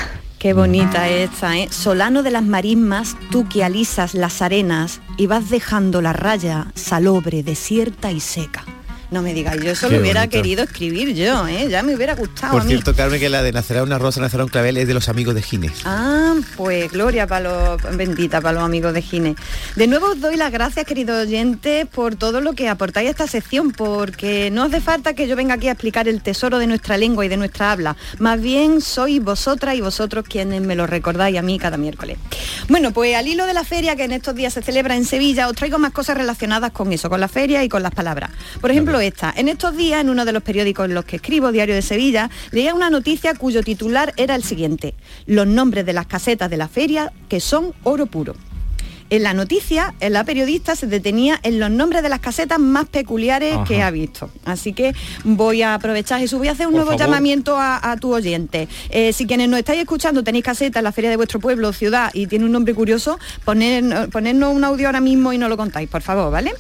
[0.42, 1.68] Qué bonita esta, ¿eh?
[1.70, 7.44] Solano de las marismas, tú que alisas las arenas y vas dejando la raya salobre,
[7.44, 8.66] desierta y seca.
[9.12, 10.38] No me digáis, yo eso Qué lo hubiera bonito.
[10.38, 11.68] querido escribir yo, ¿eh?
[11.70, 12.70] Ya me hubiera gustado Por a mí.
[12.72, 15.36] cierto, Carmen, que la de nacerá una rosa, nacerá un clavel es de los amigos
[15.36, 15.74] de Gines.
[15.84, 19.36] Ah, pues gloria para los bendita para los amigos de Gine.
[19.76, 23.28] De nuevo os doy las gracias, queridos oyentes, por todo lo que aportáis a esta
[23.28, 26.98] sección, porque no hace falta que yo venga aquí a explicar el tesoro de nuestra
[26.98, 27.98] lengua y de nuestra habla.
[28.18, 32.18] Más bien sois vosotras y vosotros quienes me lo recordáis a mí cada miércoles.
[32.70, 35.50] Bueno, pues al hilo de la feria que en estos días se celebra en Sevilla,
[35.50, 38.30] os traigo más cosas relacionadas con eso, con la feria y con las palabras.
[38.62, 41.74] Por ejemplo, En estos días, en uno de los periódicos en los que escribo, Diario
[41.74, 44.94] de Sevilla, leía una noticia cuyo titular era el siguiente.
[45.26, 48.36] Los nombres de las casetas de la feria que son oro puro.
[49.12, 52.86] En la noticia, en la periodista se detenía en los nombres de las casetas más
[52.88, 53.64] peculiares Ajá.
[53.66, 54.30] que ha visto.
[54.46, 54.96] Así que
[55.26, 57.06] voy a aprovechar, Jesús, voy a hacer un Por nuevo favor.
[57.06, 58.70] llamamiento a, a tu oyente.
[58.90, 61.74] Eh, si quienes nos estáis escuchando tenéis caseta en la feria de vuestro pueblo o
[61.74, 65.58] ciudad y tiene un nombre curioso, poner, ponernos un audio ahora mismo y no lo
[65.58, 66.54] contáis, por favor, ¿vale?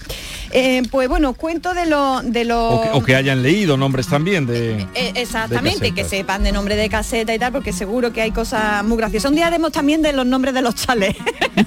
[0.51, 2.29] Eh, pues bueno, os cuento de los...
[2.29, 4.81] De los O que, o que hayan leído nombres también de...
[4.93, 8.31] eh, exactamente, de que sepan de nombre de caseta y tal, porque seguro que hay
[8.31, 9.29] cosas muy graciosas.
[9.29, 11.15] Un día haremos también de los nombres de los chalés.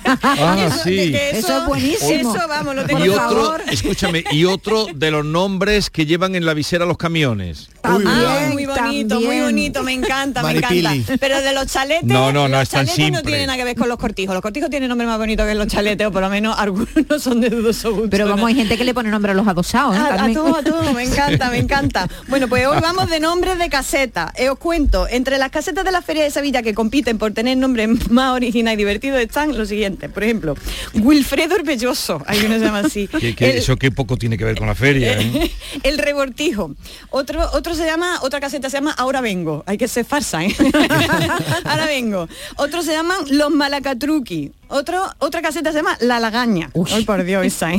[0.04, 1.12] Ah, sí.
[1.12, 2.34] que eso, es buenísimo.
[2.34, 3.62] Eso, vamos, lo tengo y por otro, favor.
[3.70, 7.68] escúchame, y otro de los nombres que llevan en la visera los camiones.
[7.84, 11.16] Ah, muy bonito, muy bonito, me encanta, me encanta.
[11.20, 13.64] Pero de los chaletes, No, no, no los es tan chaletes no tienen nada que
[13.64, 14.34] ver con los cortijos.
[14.34, 17.40] Los cortijos tienen nombre más bonito que los chaletes, o por lo menos algunos son
[17.40, 18.10] de dudoso gusto.
[18.10, 19.98] Pero vamos, hay gente que le pone nombre a los adosados, ¿eh?
[19.98, 22.08] A, todo, a todo, me encanta, me encanta.
[22.28, 24.32] Bueno, pues hoy vamos de nombres de caseta.
[24.36, 27.56] Eh, os cuento, entre las casetas de la Feria de Sevilla que compiten por tener
[27.58, 30.10] nombres más originales y divertidos están los siguientes.
[30.10, 30.54] Por ejemplo,
[30.94, 33.08] Wilfredo el Belloso, hay uno se llama así.
[33.34, 35.18] Que El- Eso que poco tiene que ver con la feria.
[35.20, 35.50] ¿eh?
[35.82, 36.74] el rebortijo.
[37.10, 39.62] Otro, otro se llama, otra caseta se llama Ahora vengo.
[39.66, 40.54] Hay que ser farsa, ¿eh?
[41.64, 42.28] Ahora vengo.
[42.56, 44.52] Otro se llaman Los Malacatruqui.
[44.68, 46.70] Otro, otra caseta se llama La Lagaña.
[46.92, 47.78] Ay, por Dios, esa, ¿eh?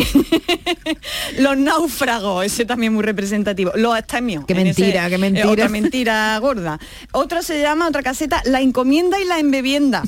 [1.39, 3.71] Los náufragos, ese también muy representativo.
[3.75, 4.45] Los astemios.
[4.45, 5.49] Qué en ese- mentira, qué eh, mentira.
[5.49, 6.79] Otra mentira gorda.
[7.11, 10.03] Otra se llama, otra caseta, La Encomienda y la Embebienda.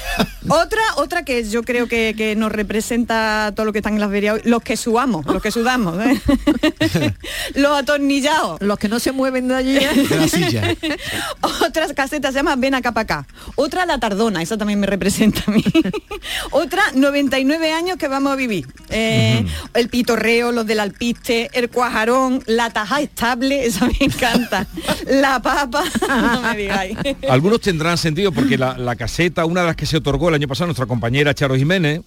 [0.48, 4.10] otra, otra que yo creo que, que nos representa todo lo que están en las
[4.10, 5.98] hoy, los que subamos, los que sudamos.
[6.04, 7.14] ¿eh?
[7.54, 8.60] los atornillados.
[8.60, 9.74] Los que no se mueven allí.
[9.74, 10.76] De la silla.
[11.66, 13.26] Otras casetas se llama Ven acá pa' acá.
[13.56, 15.64] Otra la tardona, esa también me representa a mí.
[16.50, 18.66] Otra 99 años que vamos a vivir.
[18.90, 24.66] Eh, El pitorreo, los del alpiste, el cuajarón, la taja estable, esa me encanta.
[25.06, 26.96] La papa, no me digáis.
[27.28, 30.48] Algunos tendrán sentido porque la, la caseta, una de las que se otorgó el año
[30.48, 32.02] pasado, nuestra compañera Charo Jiménez,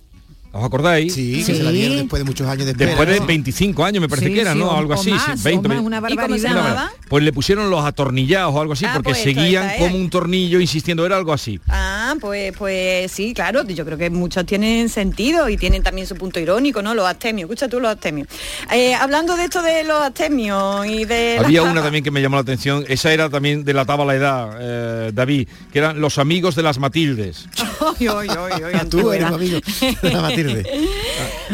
[0.56, 1.14] ¿os acordáis?
[1.14, 3.26] Sí, que se la dieron después de muchos años de espera, Después de ¿no?
[3.26, 4.68] 25 años me parece Sí, que era, sí, ¿no?
[4.70, 5.86] o- Algo o así, más, sí, 20, o más, 20.
[5.88, 6.68] una ¿Y cómo se Una llamaba?
[6.76, 6.92] barbaridad.
[7.10, 10.10] Pues le pusieron los atornillados o algo así, Ah, porque pues esta seguían como un
[10.10, 11.60] tornillo insistiendo, era algo así.
[11.68, 16.16] Ah, pues, pues sí, claro, yo creo que muchos tienen sentido y tienen también su
[16.16, 16.94] punto irónico, ¿no?
[16.96, 18.28] Los astemios, escucha tú los astemios.
[18.72, 21.38] Eh, hablando de esto de los astemios y de...
[21.44, 25.12] Había una también que me llamó la atención, esa era también delataba la edad, eh,
[25.14, 27.48] David, que eran los amigos de las Matildes.
[28.00, 29.30] Ay, ay, ay, ay, Tú eres antigüedad.
[29.30, 29.60] un amigo
[30.02, 30.45] de la Matilde.
[30.46, 30.64] るね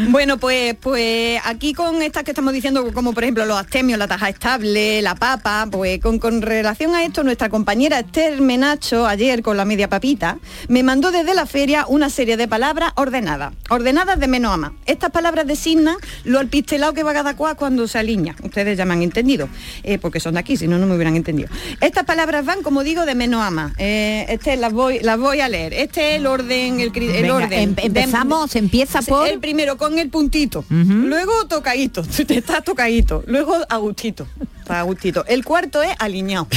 [0.08, 4.08] Bueno, pues, pues aquí con estas que estamos diciendo, como por ejemplo los astemios, la
[4.08, 9.42] taja estable, la papa, pues con, con relación a esto, nuestra compañera Esther Menacho, ayer
[9.42, 14.18] con la media papita, me mandó desde la feria una serie de palabras ordenadas, ordenadas
[14.18, 14.72] de menos a más.
[14.86, 18.34] Estas palabras designan lo alpistelado que va cada cual cuando se alinea.
[18.42, 19.48] Ustedes ya me han entendido,
[19.82, 21.48] eh, porque son de aquí, si no, no me hubieran entendido.
[21.80, 23.72] Estas palabras van, como digo, de menos a más.
[23.78, 25.72] Eh, este las voy, las voy a leer.
[25.74, 27.52] Este es el orden, el, el Venga, orden.
[27.60, 29.28] em- empezamos, empieza por...
[29.28, 34.26] El primero con el puntito, luego tocadito, te estás tocadito, luego agustito,
[34.58, 35.24] está agustito.
[35.26, 36.48] El cuarto es alineado.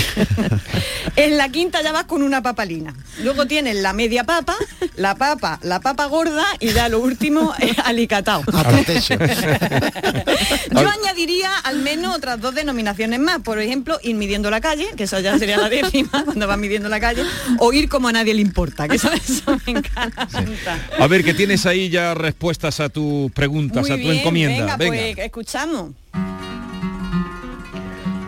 [1.15, 2.93] en la quinta ya vas con una papalina.
[3.23, 4.55] Luego tienes la media papa,
[4.95, 8.43] la papa, la papa gorda y ya lo último es alicatado.
[10.71, 13.39] Yo añadiría al menos otras dos denominaciones más.
[13.39, 16.89] Por ejemplo, ir midiendo la calle, que eso ya sería la décima, cuando vas midiendo
[16.89, 17.23] la calle,
[17.59, 20.27] o ir como a nadie le importa, que eso, eso me encanta.
[20.99, 24.77] A ver, que tienes ahí ya respuestas a tus preguntas, Muy a tu bien, encomienda.
[24.77, 25.91] Venga, pues escuchamos.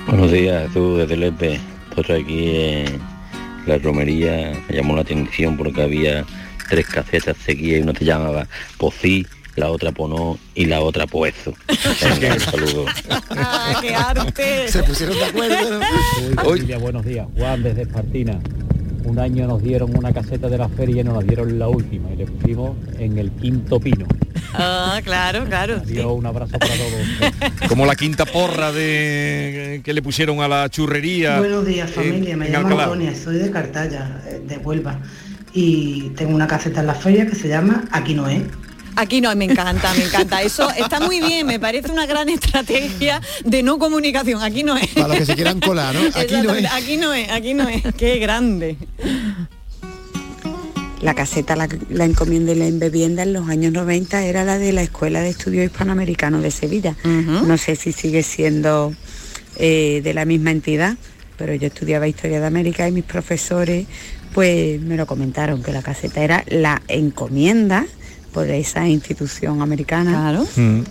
[0.06, 1.58] Buenos días, tú desde Lepe.
[1.96, 3.00] Pues aquí en
[3.66, 6.26] la romería me llamó la atención porque había
[6.68, 8.46] tres casetas seguidas y uno te llamaba
[8.78, 11.54] Pocí, la otra Ponó y la otra Poezo.
[12.20, 12.86] Venga, un saludo.
[13.30, 14.68] Ah, ¡Qué arte!
[14.68, 15.80] Se pusieron de acuerdo.
[16.36, 17.26] Familia, buenos días.
[17.38, 18.38] Juan desde Espartina.
[19.04, 22.12] Un año nos dieron una caseta de la feria y nos la dieron la última
[22.12, 24.06] y le pusimos en el quinto pino.
[24.54, 25.76] Ah, claro, claro.
[25.84, 27.54] Adiós, un abrazo para todos.
[27.70, 31.40] Como la quinta porra de que le pusieron a la churrería.
[31.40, 32.84] Buenos días eh, familia, me en llamo Alcalá.
[32.84, 35.00] Antonia, soy de Cartaya, eh, de Huelva.
[35.54, 38.44] Y tengo una caseta en la feria que se llama Aquí no es.
[38.98, 40.42] Aquí no, me encanta, me encanta.
[40.42, 44.42] Eso está muy bien, me parece una gran estrategia de no comunicación.
[44.42, 44.88] Aquí no es.
[44.88, 46.02] Para los que se quieran colar, ¿no?
[46.20, 46.66] Aquí no es.
[46.72, 47.84] Aquí no es, aquí no es.
[47.96, 48.76] Qué grande.
[51.02, 54.74] La caseta, la, la encomienda y la embebienda en los años 90 era la de
[54.74, 56.96] la Escuela de Estudios Hispanoamericanos de Sevilla.
[57.04, 58.96] No sé si sigue siendo
[59.58, 60.98] eh, de la misma entidad,
[61.38, 63.86] pero yo estudiaba Historia de América y mis profesores
[64.34, 67.86] pues me lo comentaron, que la caseta era la encomienda
[68.38, 70.46] por esa institución americana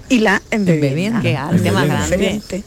[0.08, 1.20] y la embebienda.
[1.20, 2.16] Qué arte más grande.
[2.16, 2.64] Diferente.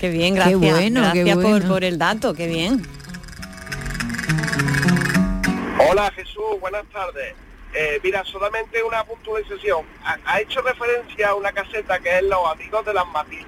[0.00, 0.58] Qué bien, gracias.
[0.58, 2.82] Qué bueno, qué gracias por el dato, qué bien.
[5.86, 7.34] Hola Jesús, buenas tardes.
[7.74, 9.84] Eh, mira, solamente una puntualización.
[10.02, 13.46] Ha, ha hecho referencia a una caseta que es Los Amigos de las Matildes.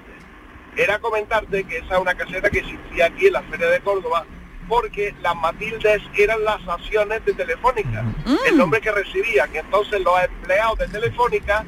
[0.77, 4.27] Era comentarte que esa es una caseta que existía aquí en la Feria de Córdoba
[4.69, 8.05] porque las Matildes eran las acciones de Telefónica,
[8.49, 9.49] el nombre que recibían.
[9.55, 11.65] Entonces los empleados de Telefónica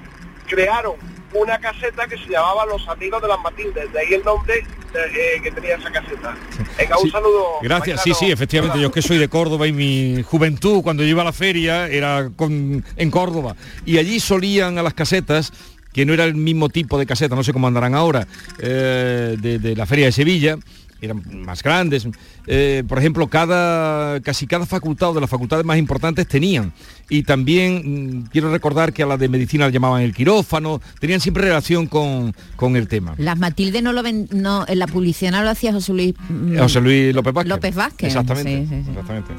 [0.47, 0.95] crearon
[1.35, 3.93] una caseta que se llamaba Los Amigos de las Matildes.
[3.93, 4.55] De ahí el nombre
[4.93, 6.35] de- eh, que tenía esa caseta.
[6.79, 7.45] Venga, un saludo.
[7.63, 8.81] Gracias, sí, sí, efectivamente.
[8.81, 12.31] Yo que soy de Córdoba y mi juventud, cuando yo iba a la feria, era
[12.35, 13.57] con- en Córdoba.
[13.85, 15.53] Y allí solían a las casetas,
[15.93, 18.27] que no era el mismo tipo de caseta, no sé cómo andarán ahora,
[18.59, 20.57] eh, de, de la feria de Sevilla,
[21.01, 22.07] eran más grandes.
[22.47, 26.73] Eh, por ejemplo, cada, casi cada facultad o de las facultades más importantes tenían.
[27.09, 31.21] Y también mm, quiero recordar que a la de medicina la llamaban el quirófano, tenían
[31.21, 33.15] siempre relación con, con el tema.
[33.19, 36.59] Las Matilde no lo ven, no, en la publicidad no lo hacía José Luis mm,
[36.59, 37.49] José Luis López Vázquez.
[37.51, 38.07] López Vázquez.
[38.09, 38.51] Exactamente.
[38.63, 38.91] Sí, sí, sí.
[38.91, 39.33] exactamente.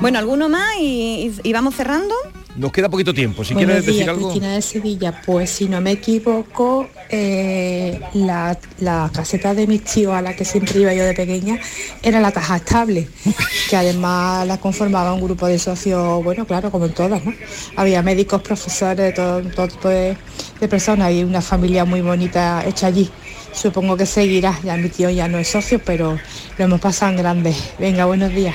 [0.00, 0.76] Bueno, ¿alguno más?
[0.80, 2.14] Y, y- y vamos cerrando.
[2.56, 3.42] Nos queda poquito tiempo.
[3.42, 4.28] Si Buenos quieres decir días, algo.
[4.30, 5.22] Cristina de Sevilla.
[5.26, 10.44] Pues si no me equivoco, eh, la, la caseta de mis tíos a la que
[10.44, 11.58] siempre iba yo de pequeña
[12.02, 13.08] era la caja estable,
[13.68, 17.34] que además la conformaba un grupo de socios, bueno, claro, como en todas, ¿no?
[17.76, 20.16] Había médicos, profesores, todo, todo tipo de,
[20.60, 23.10] de personas y una familia muy bonita hecha allí.
[23.52, 26.18] Supongo que seguirá, ya mi tío ya no es socio, pero
[26.58, 27.54] lo hemos pasado en grande.
[27.78, 28.54] Venga, buenos días.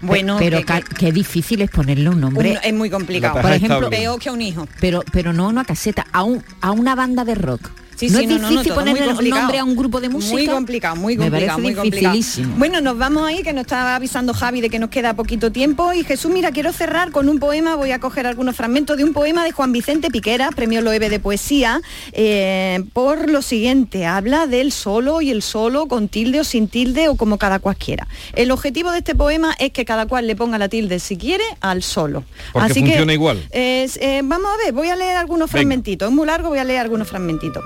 [0.00, 2.50] Bueno, pero que- ca- qué difícil es ponerle un nombre.
[2.52, 3.40] Un- es muy complicado.
[3.40, 4.66] Por ejemplo, peor que un hijo.
[4.80, 7.70] pero pero no a una caseta, a un a una banda de rock.
[7.96, 9.42] Sí, no sí, es no, no, no, difícil ponerle un complicado.
[9.42, 10.34] nombre a un grupo de música.
[10.34, 12.18] Muy complicado, muy complicado, muy complicado.
[12.56, 15.92] Bueno, nos vamos ahí, que nos está avisando Javi de que nos queda poquito tiempo.
[15.92, 19.12] Y Jesús, mira, quiero cerrar con un poema, voy a coger algunos fragmentos de un
[19.12, 21.80] poema de Juan Vicente Piquera, premio Loewe de Poesía,
[22.12, 27.08] eh, por lo siguiente, habla del solo y el solo, con tilde o sin tilde
[27.08, 28.06] o como cada cualquiera.
[28.34, 31.44] El objetivo de este poema es que cada cual le ponga la tilde, si quiere,
[31.60, 32.24] al solo.
[32.52, 33.46] Porque Así funciona que, igual.
[33.50, 35.52] es, eh, vamos a ver, voy a leer algunos Venga.
[35.52, 36.08] fragmentitos.
[36.08, 37.62] Es muy largo, voy a leer algunos fragmentitos.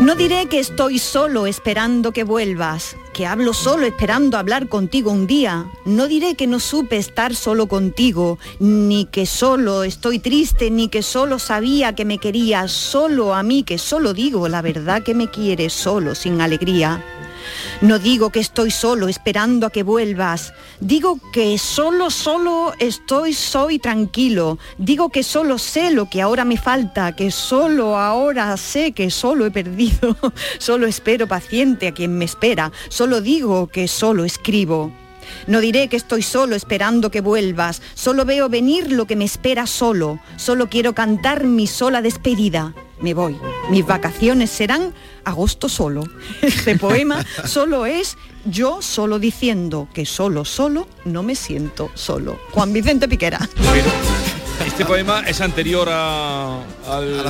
[0.00, 5.26] No diré que estoy solo esperando que vuelvas, que hablo solo esperando hablar contigo un
[5.26, 5.66] día.
[5.84, 11.02] No diré que no supe estar solo contigo, ni que solo estoy triste, ni que
[11.02, 15.28] solo sabía que me querías, solo a mí que solo digo la verdad que me
[15.28, 17.02] quieres solo, sin alegría.
[17.80, 20.52] No digo que estoy solo esperando a que vuelvas.
[20.80, 24.58] Digo que solo, solo estoy, soy tranquilo.
[24.78, 29.46] Digo que solo sé lo que ahora me falta, que solo ahora sé que solo
[29.46, 30.16] he perdido.
[30.58, 32.72] Solo espero paciente a quien me espera.
[32.88, 34.92] Solo digo que solo escribo.
[35.46, 39.66] No diré que estoy solo esperando que vuelvas, solo veo venir lo que me espera
[39.66, 42.74] solo, solo quiero cantar mi sola despedida.
[43.00, 43.36] Me voy,
[43.70, 44.94] mis vacaciones serán
[45.24, 46.04] agosto solo.
[46.42, 52.38] Este poema solo es yo solo diciendo que solo, solo no me siento solo.
[52.52, 53.48] Juan Vicente Piquera.
[54.64, 57.22] ¿Este poema es anterior a, al- a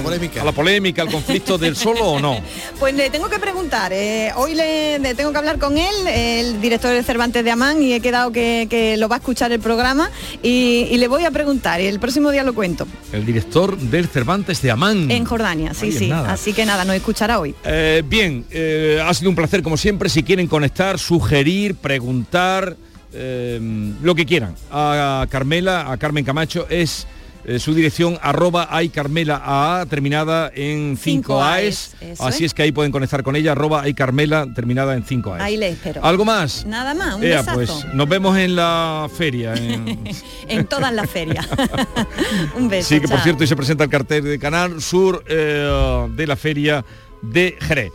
[0.44, 2.40] la polémica, al conflicto del solo o no?
[2.78, 6.60] Pues le tengo que preguntar, eh, hoy le, le tengo que hablar con él, el
[6.60, 9.60] director de Cervantes de Amán, y he quedado que, que lo va a escuchar el
[9.60, 10.10] programa,
[10.42, 14.08] y, y le voy a preguntar, y el próximo día lo cuento, El director del
[14.08, 15.10] Cervantes de Amán.
[15.10, 16.32] en Jordania, sí, sí, nada.
[16.32, 17.54] así que nada, nos escuchará hoy.
[17.64, 20.08] Eh, bien, eh, ha sido un placer como siempre.
[20.10, 22.76] Si quieren conectar, sugerir, preguntar,
[23.16, 27.06] eh, lo que quieran a Carmela, a Carmen Camacho, es
[27.48, 31.94] eh, su dirección arroba hay Carmela A terminada en 5 Cinco AES.
[32.18, 32.50] Así es.
[32.50, 35.42] es que ahí pueden conectar con ella, arroba hay Carmela terminada en 5 AES.
[35.42, 36.04] Ahí le espero.
[36.04, 36.66] ¿Algo más?
[36.66, 39.54] Nada más, un Ea, pues nos vemos en la feria.
[39.54, 40.04] en-
[40.48, 41.46] En todas las ferias.
[42.56, 42.88] un beso.
[42.88, 43.24] sí, que por chao.
[43.24, 46.84] cierto hoy se presenta el cartel de Canal Sur eh, de la feria
[47.22, 47.92] de Jerez.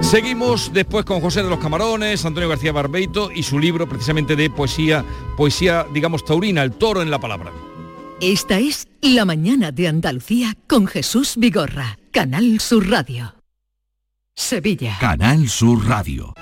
[0.00, 4.48] Seguimos después con José de los Camarones, Antonio García Barbeito y su libro precisamente de
[4.48, 5.04] poesía,
[5.36, 7.52] poesía, digamos, taurina, el toro en la palabra.
[8.20, 13.34] Esta es La mañana de Andalucía con Jesús Vigorra, Canal Sur Radio.
[14.34, 14.96] Sevilla.
[14.98, 16.34] Canal Sur Radio.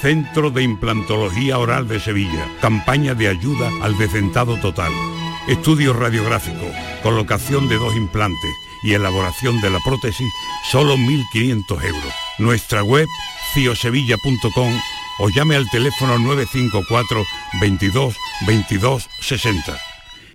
[0.00, 2.46] Centro de Implantología Oral de Sevilla.
[2.60, 4.92] Campaña de ayuda al decentado total.
[5.46, 6.66] Estudio radiográfico,
[7.02, 8.50] colocación de dos implantes
[8.82, 10.32] y elaboración de la prótesis,
[10.70, 12.27] solo 1.500 euros.
[12.38, 13.08] Nuestra web,
[13.54, 14.80] ciosevilla.com
[15.20, 17.24] o llame al teléfono 954
[17.60, 18.16] 22
[18.46, 19.87] 22 60.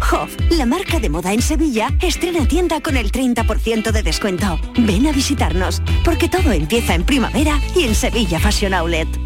[0.00, 4.58] Hof, la marca de moda en Sevilla, estrena tienda con el 30% de descuento.
[4.78, 9.25] Ven a visitarnos, porque todo empieza en primavera y en Sevilla Fashion Outlet.